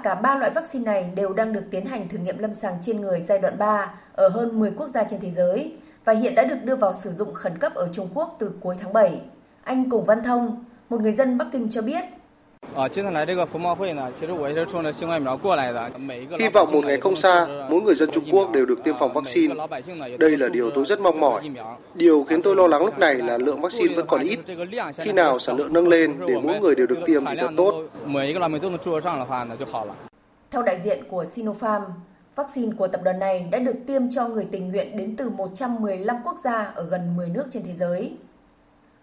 [0.02, 3.00] Cả ba loại vaccine này đều đang được tiến hành thử nghiệm lâm sàng trên
[3.00, 5.72] người giai đoạn 3 ở hơn 10 quốc gia trên thế giới
[6.04, 8.76] và hiện đã được đưa vào sử dụng khẩn cấp ở Trung Quốc từ cuối
[8.80, 9.20] tháng 7.
[9.62, 12.04] Anh Cùng Văn Thông, một người dân Bắc Kinh cho biết,
[16.38, 19.12] Hy vọng một ngày không xa, mỗi người dân Trung Quốc đều được tiêm phòng
[19.12, 19.54] vaccine.
[20.18, 21.50] Đây là điều tôi rất mong mỏi.
[21.94, 24.38] Điều khiến tôi lo lắng lúc này là lượng vaccine vẫn còn ít.
[24.96, 27.84] Khi nào sản lượng nâng lên để mỗi người đều được tiêm thì thật tốt.
[30.50, 31.82] Theo đại diện của Sinopharm,
[32.36, 36.16] vaccine của tập đoàn này đã được tiêm cho người tình nguyện đến từ 115
[36.24, 38.12] quốc gia ở gần 10 nước trên thế giới.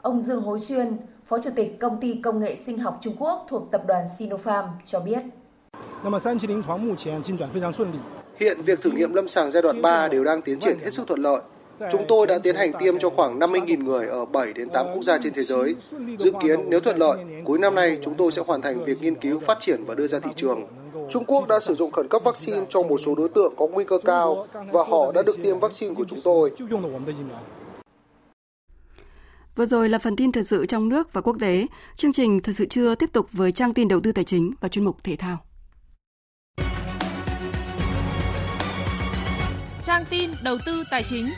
[0.01, 3.45] Ông Dương Hối Xuyên, Phó Chủ tịch Công ty Công nghệ Sinh học Trung Quốc
[3.49, 5.19] thuộc tập đoàn Sinopharm cho biết.
[8.39, 11.07] Hiện việc thử nghiệm lâm sàng giai đoạn 3 đều đang tiến triển hết sức
[11.07, 11.41] thuận lợi.
[11.91, 15.03] Chúng tôi đã tiến hành tiêm cho khoảng 50.000 người ở 7 đến 8 quốc
[15.03, 15.75] gia trên thế giới.
[16.19, 19.15] Dự kiến nếu thuận lợi, cuối năm nay chúng tôi sẽ hoàn thành việc nghiên
[19.15, 20.61] cứu, phát triển và đưa ra thị trường.
[21.09, 23.83] Trung Quốc đã sử dụng khẩn cấp vaccine cho một số đối tượng có nguy
[23.83, 26.51] cơ cao và họ đã được tiêm vaccine của chúng tôi.
[29.55, 31.67] Vừa rồi là phần tin thời sự trong nước và quốc tế.
[31.95, 34.67] Chương trình Thời sự trưa tiếp tục với trang tin đầu tư tài chính và
[34.67, 35.37] chuyên mục thể thao.
[39.83, 41.29] Trang tin đầu tư tài chính.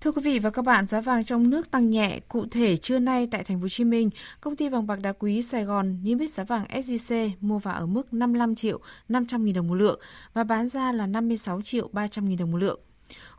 [0.00, 2.20] Thưa quý vị và các bạn, giá vàng trong nước tăng nhẹ.
[2.28, 5.12] Cụ thể, trưa nay tại thành phố Hồ Chí Minh, công ty vàng bạc đá
[5.12, 9.44] quý Sài Gòn niêm yết giá vàng SJC mua vào ở mức 55 triệu 500
[9.44, 10.00] nghìn đồng một lượng
[10.34, 12.80] và bán ra là 56 triệu 300 nghìn đồng một lượng.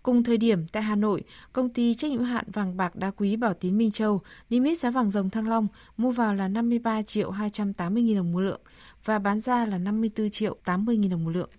[0.04, 1.24] Cùng thời điểm tại Hà Nội,
[1.54, 4.80] công ty trách nhiệm hạn vàng bạc đá quý Bảo Tín Minh Châu niêm yết
[4.80, 5.68] giá vàng dòng Thăng Long
[5.98, 8.62] mua vào là 53 triệu 280 nghìn đồng một lượng
[9.06, 11.50] và bán ra là 54 triệu 80 nghìn đồng một lượng.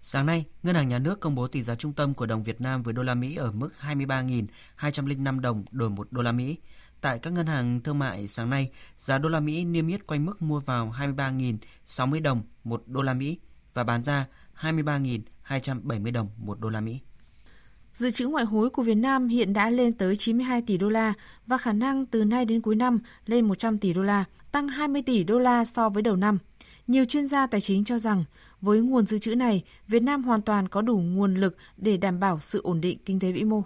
[0.00, 2.60] Sáng nay, Ngân hàng Nhà nước công bố tỷ giá trung tâm của đồng Việt
[2.60, 6.56] Nam với đô la Mỹ ở mức 23.205 đồng đổi 1 đô la Mỹ.
[7.00, 10.26] Tại các ngân hàng thương mại sáng nay, giá đô la Mỹ niêm yết quanh
[10.26, 13.38] mức mua vào 23.060 đồng 1 đô la Mỹ
[13.74, 14.26] và bán ra
[14.60, 17.00] 23.270 đồng 1 đô la Mỹ.
[17.92, 21.12] Dự trữ ngoại hối của Việt Nam hiện đã lên tới 92 tỷ đô la
[21.46, 25.02] và khả năng từ nay đến cuối năm lên 100 tỷ đô la, tăng 20
[25.02, 26.38] tỷ đô la so với đầu năm.
[26.86, 28.24] Nhiều chuyên gia tài chính cho rằng
[28.60, 32.20] với nguồn dự trữ này, Việt Nam hoàn toàn có đủ nguồn lực để đảm
[32.20, 33.62] bảo sự ổn định kinh tế vĩ mô.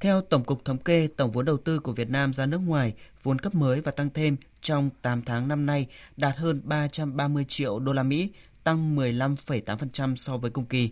[0.00, 2.94] Theo Tổng cục Thống kê, tổng vốn đầu tư của Việt Nam ra nước ngoài,
[3.22, 5.86] vốn cấp mới và tăng thêm trong 8 tháng năm nay
[6.16, 8.30] đạt hơn 330 triệu đô la Mỹ,
[8.64, 10.90] tăng 15,8% so với cùng kỳ.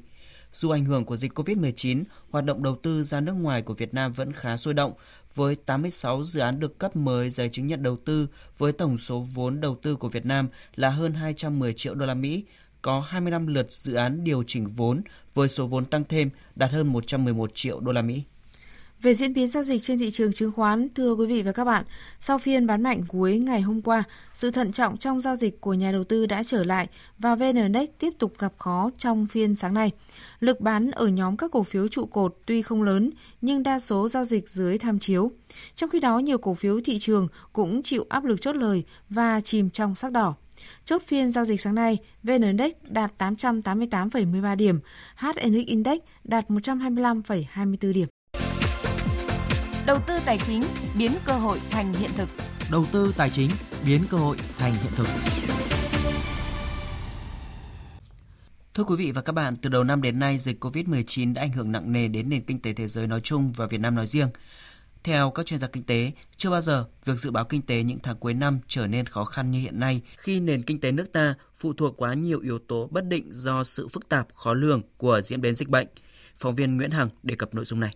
[0.54, 3.94] Dù ảnh hưởng của dịch COVID-19, hoạt động đầu tư ra nước ngoài của Việt
[3.94, 4.92] Nam vẫn khá sôi động,
[5.34, 8.26] với 86 dự án được cấp mới giấy chứng nhận đầu tư
[8.58, 12.14] với tổng số vốn đầu tư của Việt Nam là hơn 210 triệu đô la
[12.14, 12.44] Mỹ,
[12.82, 15.02] có 25 lượt dự án điều chỉnh vốn
[15.34, 18.22] với số vốn tăng thêm đạt hơn 111 triệu đô la Mỹ.
[19.02, 21.64] Về diễn biến giao dịch trên thị trường chứng khoán, thưa quý vị và các
[21.64, 21.84] bạn,
[22.20, 24.02] sau phiên bán mạnh cuối ngày hôm qua,
[24.34, 26.88] sự thận trọng trong giao dịch của nhà đầu tư đã trở lại
[27.18, 29.90] và VN Index tiếp tục gặp khó trong phiên sáng nay.
[30.40, 34.08] Lực bán ở nhóm các cổ phiếu trụ cột tuy không lớn nhưng đa số
[34.08, 35.32] giao dịch dưới tham chiếu.
[35.74, 39.40] Trong khi đó, nhiều cổ phiếu thị trường cũng chịu áp lực chốt lời và
[39.40, 40.34] chìm trong sắc đỏ.
[40.84, 44.80] Chốt phiên giao dịch sáng nay, VN Index đạt 888,13 điểm,
[45.16, 48.08] HNX Index đạt 125,24 điểm.
[49.86, 50.62] Đầu tư tài chính
[50.98, 52.28] biến cơ hội thành hiện thực.
[52.70, 53.50] Đầu tư tài chính
[53.86, 55.06] biến cơ hội thành hiện thực.
[58.74, 61.52] Thưa quý vị và các bạn, từ đầu năm đến nay, dịch COVID-19 đã ảnh
[61.52, 64.06] hưởng nặng nề đến nền kinh tế thế giới nói chung và Việt Nam nói
[64.06, 64.28] riêng.
[65.02, 67.98] Theo các chuyên gia kinh tế, chưa bao giờ việc dự báo kinh tế những
[68.02, 71.12] tháng cuối năm trở nên khó khăn như hiện nay khi nền kinh tế nước
[71.12, 74.82] ta phụ thuộc quá nhiều yếu tố bất định do sự phức tạp khó lường
[74.96, 75.86] của diễn biến dịch bệnh.
[76.36, 77.94] Phóng viên Nguyễn Hằng đề cập nội dung này.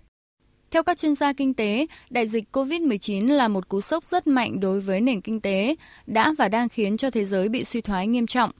[0.70, 4.60] Theo các chuyên gia kinh tế, đại dịch COVID-19 là một cú sốc rất mạnh
[4.60, 5.74] đối với nền kinh tế,
[6.06, 8.50] đã và đang khiến cho thế giới bị suy thoái nghiêm trọng.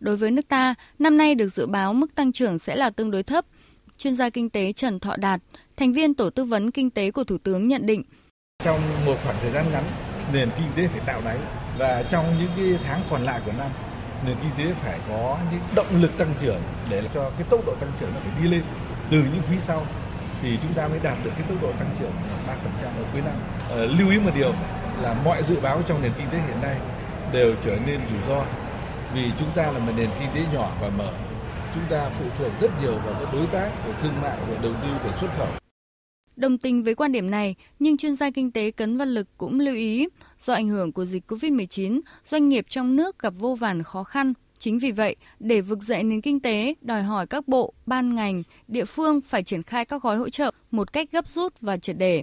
[0.00, 3.10] Đối với nước ta, năm nay được dự báo mức tăng trưởng sẽ là tương
[3.10, 3.44] đối thấp.
[3.98, 5.40] Chuyên gia kinh tế Trần Thọ Đạt,
[5.76, 8.02] thành viên tổ tư vấn kinh tế của Thủ tướng nhận định.
[8.64, 9.84] Trong một khoảng thời gian ngắn,
[10.32, 11.38] nền kinh tế phải tạo đáy
[11.78, 13.70] và trong những cái tháng còn lại của năm,
[14.26, 17.74] nền kinh tế phải có những động lực tăng trưởng để cho cái tốc độ
[17.74, 18.62] tăng trưởng nó phải đi lên
[19.10, 19.86] từ những quý sau
[20.42, 22.12] thì chúng ta mới đạt được cái tốc độ tăng trưởng
[22.82, 23.34] 3% ở cuối năm.
[23.70, 24.52] À, lưu ý một điều
[25.02, 26.76] là mọi dự báo trong nền kinh tế hiện nay
[27.32, 28.44] đều trở nên rủi ro
[29.14, 31.12] vì chúng ta là một nền kinh tế nhỏ và mở.
[31.74, 34.72] Chúng ta phụ thuộc rất nhiều vào các đối tác của thương mại, và đầu
[34.82, 35.48] tư, của xuất khẩu.
[36.36, 39.60] Đồng tình với quan điểm này, nhưng chuyên gia kinh tế Cấn Văn Lực cũng
[39.60, 40.08] lưu ý,
[40.44, 44.32] do ảnh hưởng của dịch COVID-19, doanh nghiệp trong nước gặp vô vàn khó khăn.
[44.62, 48.42] Chính vì vậy, để vực dậy nền kinh tế, đòi hỏi các bộ, ban ngành,
[48.68, 51.96] địa phương phải triển khai các gói hỗ trợ một cách gấp rút và triệt
[51.98, 52.22] đề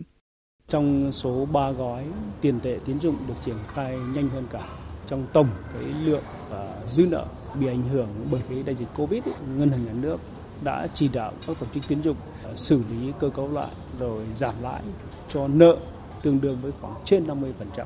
[0.69, 2.03] Trong số 3 gói
[2.41, 4.61] tiền tệ tín dụng được triển khai nhanh hơn cả
[5.07, 7.25] trong tổng cái lượng uh, dư nợ
[7.59, 10.17] bị ảnh hưởng bởi cái đại dịch Covid, ấy, ngân hàng nhà nước
[10.63, 14.25] đã chỉ đạo các tổ chức tín dụng à, xử lý cơ cấu lại rồi
[14.37, 14.81] giảm lãi
[15.27, 15.77] cho nợ
[16.21, 17.85] tương đương với khoảng trên 50%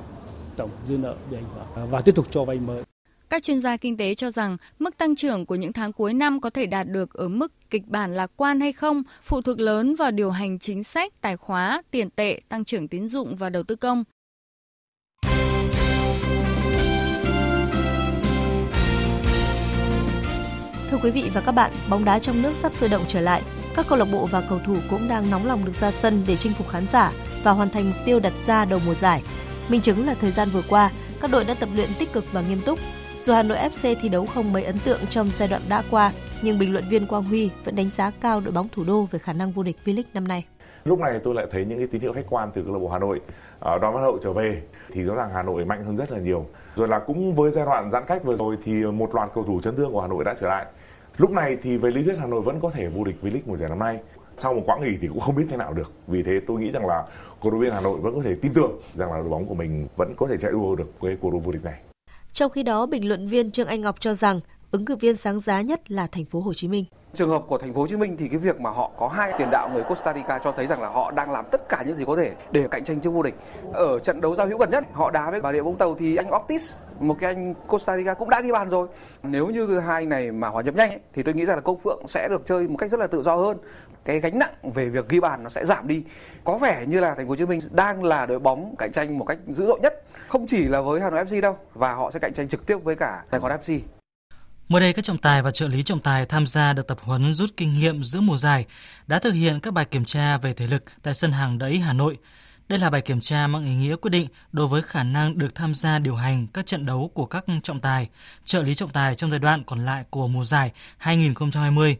[0.56, 1.46] tổng dư nợ bị ảnh
[1.76, 2.84] hưởng và tiếp tục cho vay mới.
[3.34, 6.42] Các chuyên gia kinh tế cho rằng mức tăng trưởng của những tháng cuối năm
[6.42, 9.96] có thể đạt được ở mức kịch bản lạc quan hay không phụ thuộc lớn
[9.96, 13.64] vào điều hành chính sách, tài khóa, tiền tệ, tăng trưởng tín dụng và đầu
[13.64, 14.04] tư công.
[20.90, 23.42] Thưa quý vị và các bạn, bóng đá trong nước sắp sôi động trở lại.
[23.76, 26.36] Các câu lạc bộ và cầu thủ cũng đang nóng lòng được ra sân để
[26.36, 27.12] chinh phục khán giả
[27.44, 29.24] và hoàn thành mục tiêu đặt ra đầu mùa giải.
[29.70, 32.42] Minh chứng là thời gian vừa qua, các đội đã tập luyện tích cực và
[32.42, 32.80] nghiêm túc.
[33.24, 36.12] Dù Hà Nội FC thi đấu không mấy ấn tượng trong giai đoạn đã qua,
[36.42, 39.20] nhưng bình luận viên Quang Huy vẫn đánh giá cao đội bóng thủ đô về
[39.20, 40.46] khả năng vô địch V-League năm nay.
[40.86, 42.90] Lúc này tôi lại thấy những cái tín hiệu khách quan từ câu lạc bộ
[42.90, 43.22] Hà Nội
[43.60, 44.62] ở đón hậu trở về
[44.92, 46.46] thì rõ ràng Hà Nội mạnh hơn rất là nhiều.
[46.76, 49.60] Rồi là cũng với giai đoạn giãn cách vừa rồi thì một loạt cầu thủ
[49.64, 50.66] chấn thương của Hà Nội đã trở lại.
[51.18, 53.58] Lúc này thì về lý thuyết Hà Nội vẫn có thể vô địch V-League mùa
[53.58, 54.00] giải năm nay.
[54.38, 55.92] Sau một quãng nghỉ thì cũng không biết thế nào được.
[56.08, 57.04] Vì thế tôi nghĩ rằng là
[57.42, 59.56] cổ động viên Hà Nội vẫn có thể tin tưởng rằng là đội bóng của
[59.56, 61.80] mình vẫn có thể chạy đua được với cuộc đua vô địch này.
[62.34, 64.40] Trong khi đó, bình luận viên Trương Anh Ngọc cho rằng
[64.72, 66.86] ứng cử viên sáng giá nhất là thành phố Hồ Chí Minh.
[67.14, 69.34] Trường hợp của thành phố Hồ Chí Minh thì cái việc mà họ có hai
[69.38, 71.96] tiền đạo người Costa Rica cho thấy rằng là họ đang làm tất cả những
[71.96, 73.36] gì có thể để cạnh tranh chức vô địch.
[73.74, 76.16] Ở trận đấu giao hữu gần nhất, họ đá với Bà Rịa Vũng Tàu thì
[76.16, 78.88] anh Ortiz, một cái anh Costa Rica cũng đã ghi bàn rồi.
[79.24, 81.80] Nếu như hai này mà hòa nhập nhanh ấy, thì tôi nghĩ rằng là Công
[81.80, 83.58] Phượng sẽ được chơi một cách rất là tự do hơn.
[84.06, 86.04] Cái gánh nặng về việc ghi bàn nó sẽ giảm đi.
[86.44, 89.18] Có vẻ như là thành phố Hồ Chí Minh đang là đội bóng cạnh tranh
[89.18, 92.12] một cách dữ dội nhất, không chỉ là với Hà Nội FC đâu và họ
[92.12, 93.80] sẽ cạnh tranh trực tiếp với cả Sài Gòn FC.
[94.74, 97.34] Mới đây, các trọng tài và trợ lý trọng tài tham gia được tập huấn
[97.34, 98.66] rút kinh nghiệm giữa mùa giải
[99.08, 101.94] đã thực hiện các bài kiểm tra về thể lực tại sân hàng đẫy Hà
[101.94, 102.18] Nội.
[102.68, 105.56] Đây là bài kiểm tra mang ý nghĩa quyết định đối với khả năng được
[105.56, 108.10] tham gia điều hành các trận đấu của các trọng tài,
[108.46, 111.98] trợ lý trọng tài trong giai đoạn còn lại của mùa giải 2020.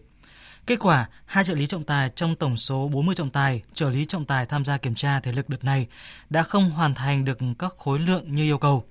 [0.68, 4.06] Kết quả, hai trợ lý trọng tài trong tổng số 40 trọng tài, trợ lý
[4.06, 5.88] trọng tài tham gia kiểm tra thể lực đợt này
[6.30, 8.86] đã không hoàn thành được các khối lượng như yêu cầu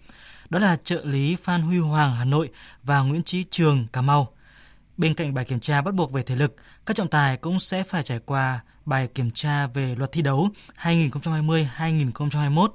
[0.53, 2.51] đó là trợ lý Phan Huy Hoàng Hà Nội
[2.83, 4.29] và Nguyễn Trí Trường Cà Mau.
[4.97, 7.83] Bên cạnh bài kiểm tra bắt buộc về thể lực, các trọng tài cũng sẽ
[7.83, 10.49] phải trải qua bài kiểm tra về luật thi đấu
[10.83, 12.69] 2020-2021,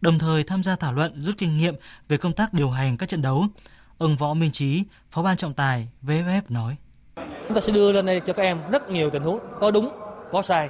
[0.00, 1.74] đồng thời tham gia thảo luận rút kinh nghiệm
[2.08, 3.46] về công tác điều hành các trận đấu.
[3.98, 6.76] Ông Võ Minh Trí, Phó ban trọng tài VFF nói.
[7.16, 9.90] Chúng ta sẽ đưa lên đây cho các em rất nhiều tình huống có đúng,
[10.32, 10.68] có sai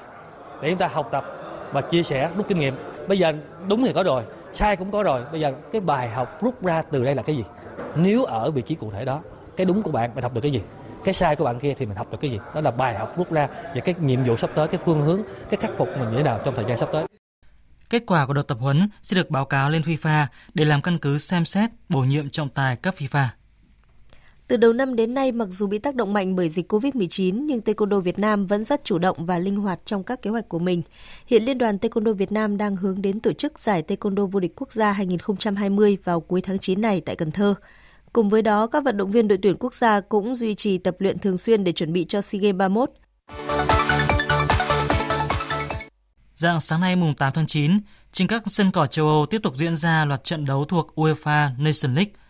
[0.62, 1.24] để chúng ta học tập
[1.72, 2.74] và chia sẻ rút kinh nghiệm.
[3.08, 3.32] Bây giờ
[3.68, 5.24] đúng thì có rồi, sai cũng có rồi.
[5.32, 7.44] Bây giờ cái bài học rút ra từ đây là cái gì?
[7.96, 9.20] Nếu ở vị trí cụ thể đó,
[9.56, 10.62] cái đúng của bạn bạn học được cái gì?
[11.04, 12.38] Cái sai của bạn kia thì mình học được cái gì?
[12.54, 15.22] Đó là bài học rút ra về cái nhiệm vụ sắp tới, cái phương hướng,
[15.50, 17.06] cái khắc phục mình như thế nào trong thời gian sắp tới.
[17.90, 20.98] Kết quả của đợt tập huấn sẽ được báo cáo lên FIFA để làm căn
[20.98, 23.26] cứ xem xét bổ nhiệm trọng tài cấp FIFA.
[24.48, 27.60] Từ đầu năm đến nay, mặc dù bị tác động mạnh bởi dịch COVID-19, nhưng
[27.60, 30.58] Taekwondo Việt Nam vẫn rất chủ động và linh hoạt trong các kế hoạch của
[30.58, 30.82] mình.
[31.26, 34.52] Hiện Liên đoàn Taekwondo Việt Nam đang hướng đến tổ chức giải Taekwondo vô địch
[34.56, 37.54] quốc gia 2020 vào cuối tháng 9 này tại Cần Thơ.
[38.12, 40.96] Cùng với đó, các vận động viên đội tuyển quốc gia cũng duy trì tập
[40.98, 42.90] luyện thường xuyên để chuẩn bị cho SEA Games 31.
[46.36, 47.72] Dạng sáng nay mùng 8 tháng 9,
[48.12, 51.50] trên các sân cỏ châu Âu tiếp tục diễn ra loạt trận đấu thuộc UEFA
[51.58, 52.12] Nation League–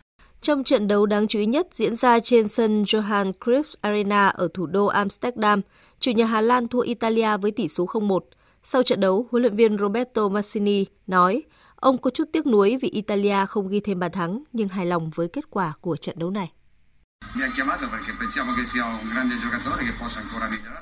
[0.45, 4.49] trong trận đấu đáng chú ý nhất diễn ra trên sân Johan Cruyff Arena ở
[4.55, 5.61] thủ đô Amsterdam,
[6.01, 8.19] chủ nhà Hà Lan thua Italia với tỷ số 0-1.
[8.63, 11.43] Sau trận đấu, huấn luyện viên Roberto Mancini nói
[11.77, 15.11] ông có chút tiếc nuối vì Italia không ghi thêm bàn thắng nhưng hài lòng
[15.15, 16.53] với kết quả của trận đấu này.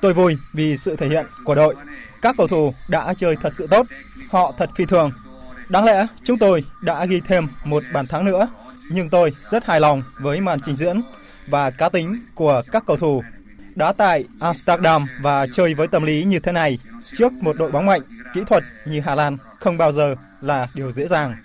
[0.01, 1.75] Tôi vui vì sự thể hiện của đội.
[2.21, 3.87] Các cầu thủ đã chơi thật sự tốt,
[4.29, 5.11] họ thật phi thường.
[5.69, 8.47] Đáng lẽ chúng tôi đã ghi thêm một bàn thắng nữa
[8.89, 11.01] nhưng tôi rất hài lòng với màn trình diễn
[11.47, 13.23] và cá tính của các cầu thủ.
[13.75, 16.79] Đá tại Amsterdam và chơi với tâm lý như thế này
[17.17, 18.01] trước một đội bóng mạnh,
[18.33, 21.35] kỹ thuật như Hà Lan không bao giờ là điều dễ dàng.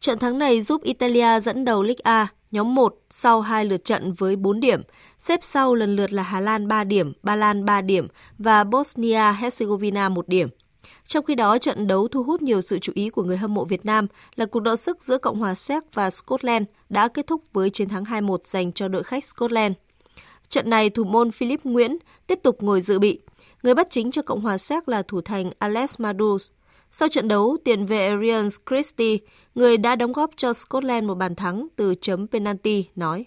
[0.00, 4.12] Trận thắng này giúp Italia dẫn đầu League A nhóm 1 sau hai lượt trận
[4.12, 4.82] với 4 điểm.
[5.20, 10.10] Xếp sau lần lượt là Hà Lan 3 điểm, Ba Lan 3 điểm và Bosnia-Herzegovina
[10.10, 10.48] 1 điểm.
[11.10, 13.64] Trong khi đó, trận đấu thu hút nhiều sự chú ý của người hâm mộ
[13.64, 14.06] Việt Nam
[14.36, 17.88] là cuộc đọ sức giữa Cộng hòa Séc và Scotland đã kết thúc với chiến
[17.88, 19.74] thắng 2-1 dành cho đội khách Scotland.
[20.48, 21.96] Trận này, thủ môn Philip Nguyễn
[22.26, 23.20] tiếp tục ngồi dự bị.
[23.62, 26.50] Người bắt chính cho Cộng hòa Séc là thủ thành Alex Madus.
[26.90, 29.16] Sau trận đấu, tiền vệ Ryan Christie,
[29.54, 33.24] người đã đóng góp cho Scotland một bàn thắng từ chấm penalty, nói.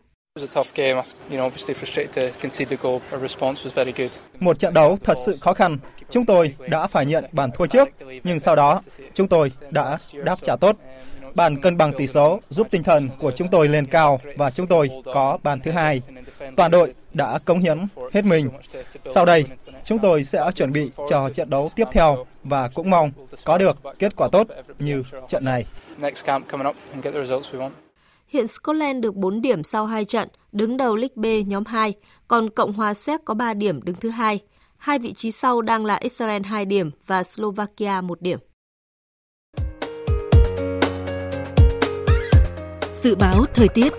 [4.39, 5.77] Một trận đấu thật sự khó khăn.
[6.09, 7.87] Chúng tôi đã phải nhận bàn thua trước,
[8.23, 8.81] nhưng sau đó
[9.13, 10.75] chúng tôi đã đáp trả tốt.
[11.35, 14.67] Bàn cân bằng tỷ số giúp tinh thần của chúng tôi lên cao và chúng
[14.67, 16.01] tôi có bàn thứ hai.
[16.57, 18.49] Toàn đội đã cống hiến hết mình.
[19.05, 19.45] Sau đây,
[19.85, 23.11] chúng tôi sẽ chuẩn bị cho trận đấu tiếp theo và cũng mong
[23.45, 24.47] có được kết quả tốt
[24.79, 25.65] như trận này.
[28.33, 31.93] Hiện Scotland được 4 điểm sau 2 trận, đứng đầu League B nhóm 2,
[32.27, 34.39] còn Cộng hòa Séc có 3 điểm đứng thứ hai.
[34.77, 38.39] Hai vị trí sau đang là Israel 2 điểm và Slovakia 1 điểm.
[42.93, 43.93] Dự báo thời tiết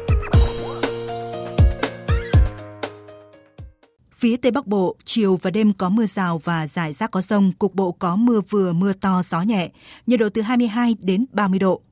[4.12, 7.52] Phía Tây Bắc Bộ, chiều và đêm có mưa rào và rải rác có rông,
[7.52, 9.70] cục bộ có mưa vừa mưa to, gió nhẹ,
[10.06, 11.82] nhiệt độ từ 22 đến 30 độ.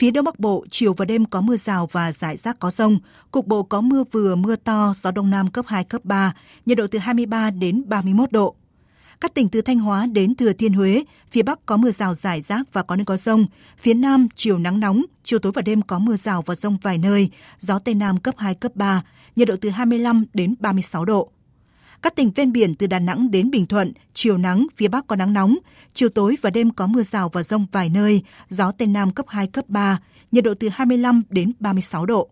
[0.00, 2.98] Phía Đông Bắc Bộ, chiều và đêm có mưa rào và rải rác có rông.
[3.30, 6.34] Cục bộ có mưa vừa, mưa to, gió Đông Nam cấp 2, cấp 3,
[6.66, 8.54] nhiệt độ từ 23 đến 31 độ.
[9.20, 12.40] Các tỉnh từ Thanh Hóa đến Thừa Thiên Huế, phía Bắc có mưa rào rải
[12.42, 13.46] rác và có nơi có rông.
[13.78, 16.98] Phía Nam, chiều nắng nóng, chiều tối và đêm có mưa rào và rông vài
[16.98, 19.02] nơi, gió Tây Nam cấp 2, cấp 3,
[19.36, 21.30] nhiệt độ từ 25 đến 36 độ.
[22.02, 25.16] Các tỉnh ven biển từ Đà Nẵng đến Bình Thuận, chiều nắng, phía Bắc có
[25.16, 25.56] nắng nóng,
[25.94, 29.26] chiều tối và đêm có mưa rào và rông vài nơi, gió Tây Nam cấp
[29.28, 29.98] 2, cấp 3,
[30.32, 32.28] nhiệt độ từ 25 đến 36 độ.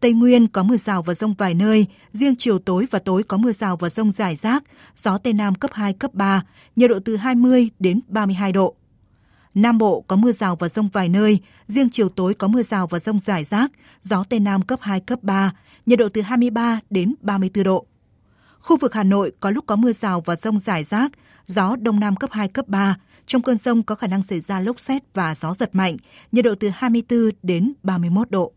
[0.00, 3.36] Tây Nguyên có mưa rào và rông vài nơi, riêng chiều tối và tối có
[3.36, 4.64] mưa rào và rông rải rác,
[4.96, 6.42] gió Tây Nam cấp 2, cấp 3,
[6.76, 8.74] nhiệt độ từ 20 đến 32 độ.
[9.54, 12.86] Nam Bộ có mưa rào và rông vài nơi, riêng chiều tối có mưa rào
[12.86, 15.52] và rông rải rác, gió Tây Nam cấp 2, cấp 3,
[15.86, 17.86] nhiệt độ từ 23 đến 34 độ.
[18.66, 21.12] Khu vực Hà Nội có lúc có mưa rào và rông rải rác,
[21.46, 22.96] gió Đông Nam cấp 2, cấp 3.
[23.26, 25.96] Trong cơn rông có khả năng xảy ra lốc xét và gió giật mạnh,
[26.32, 28.52] nhiệt độ từ 24 đến 31 độ.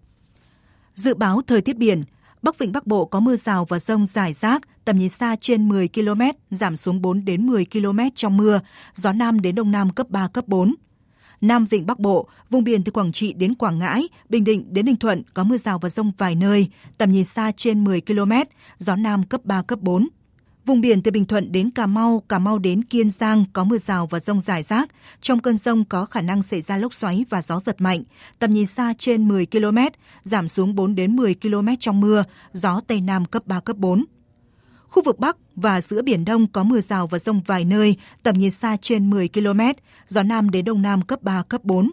[0.96, 2.04] Dự báo thời tiết biển,
[2.42, 5.70] Bắc Vịnh Bắc Bộ có mưa rào và rông rải rác, tầm nhìn xa trên
[5.70, 8.60] 10 km, giảm xuống 4 đến 10 km trong mưa,
[8.96, 10.76] gió Nam đến Đông Nam cấp 3, cấp 4.
[11.42, 14.86] Nam Vịnh Bắc Bộ, vùng biển từ Quảng Trị đến Quảng Ngãi, Bình Định đến
[14.86, 16.68] Ninh Thuận có mưa rào và rông vài nơi,
[16.98, 18.32] tầm nhìn xa trên 10 km,
[18.78, 20.08] gió Nam cấp 3, cấp 4.
[20.66, 23.78] Vùng biển từ Bình Thuận đến Cà Mau, Cà Mau đến Kiên Giang có mưa
[23.78, 24.90] rào và rông rải rác.
[25.22, 28.04] Trong cơn rông có khả năng xảy ra lốc xoáy và gió giật mạnh.
[28.40, 29.78] Tầm nhìn xa trên 10 km,
[30.24, 32.24] giảm xuống 4 đến 10 km trong mưa,
[32.54, 34.06] gió Tây Nam cấp 3, cấp 4.
[34.90, 38.38] Khu vực Bắc và giữa Biển Đông có mưa rào và rông vài nơi, tầm
[38.38, 39.62] nhìn xa trên 10 km,
[40.08, 41.92] gió Nam đến Đông Nam cấp 3, cấp 4.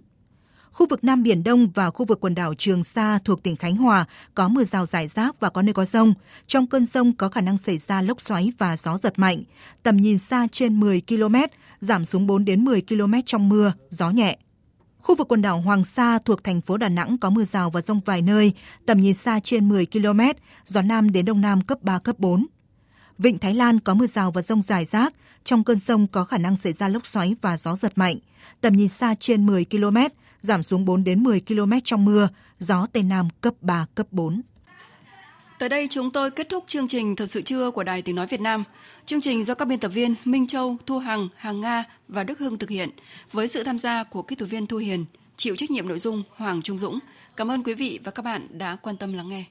[0.70, 3.76] Khu vực Nam Biển Đông và khu vực quần đảo Trường Sa thuộc tỉnh Khánh
[3.76, 6.14] Hòa có mưa rào rải rác và có nơi có rông.
[6.46, 9.42] Trong cơn rông có khả năng xảy ra lốc xoáy và gió giật mạnh.
[9.82, 11.34] Tầm nhìn xa trên 10 km,
[11.80, 14.38] giảm xuống 4 đến 10 km trong mưa, gió nhẹ.
[14.98, 17.80] Khu vực quần đảo Hoàng Sa thuộc thành phố Đà Nẵng có mưa rào và
[17.80, 18.52] rông vài nơi,
[18.86, 20.20] tầm nhìn xa trên 10 km,
[20.66, 22.46] gió Nam đến Đông Nam cấp 3, cấp 4.
[23.18, 25.14] Vịnh Thái Lan có mưa rào và rông dài rác,
[25.44, 28.18] trong cơn rông có khả năng xảy ra lốc xoáy và gió giật mạnh.
[28.60, 29.96] Tầm nhìn xa trên 10 km,
[30.40, 34.42] giảm xuống 4 đến 10 km trong mưa, gió Tây Nam cấp 3, cấp 4.
[35.58, 38.26] Tới đây chúng tôi kết thúc chương trình Thật sự trưa của Đài Tiếng Nói
[38.26, 38.64] Việt Nam.
[39.06, 42.38] Chương trình do các biên tập viên Minh Châu, Thu Hằng, Hàng Nga và Đức
[42.38, 42.90] Hưng thực hiện
[43.32, 45.04] với sự tham gia của kỹ thuật viên Thu Hiền,
[45.36, 46.98] chịu trách nhiệm nội dung Hoàng Trung Dũng.
[47.36, 49.44] Cảm ơn quý vị và các bạn đã quan tâm lắng nghe.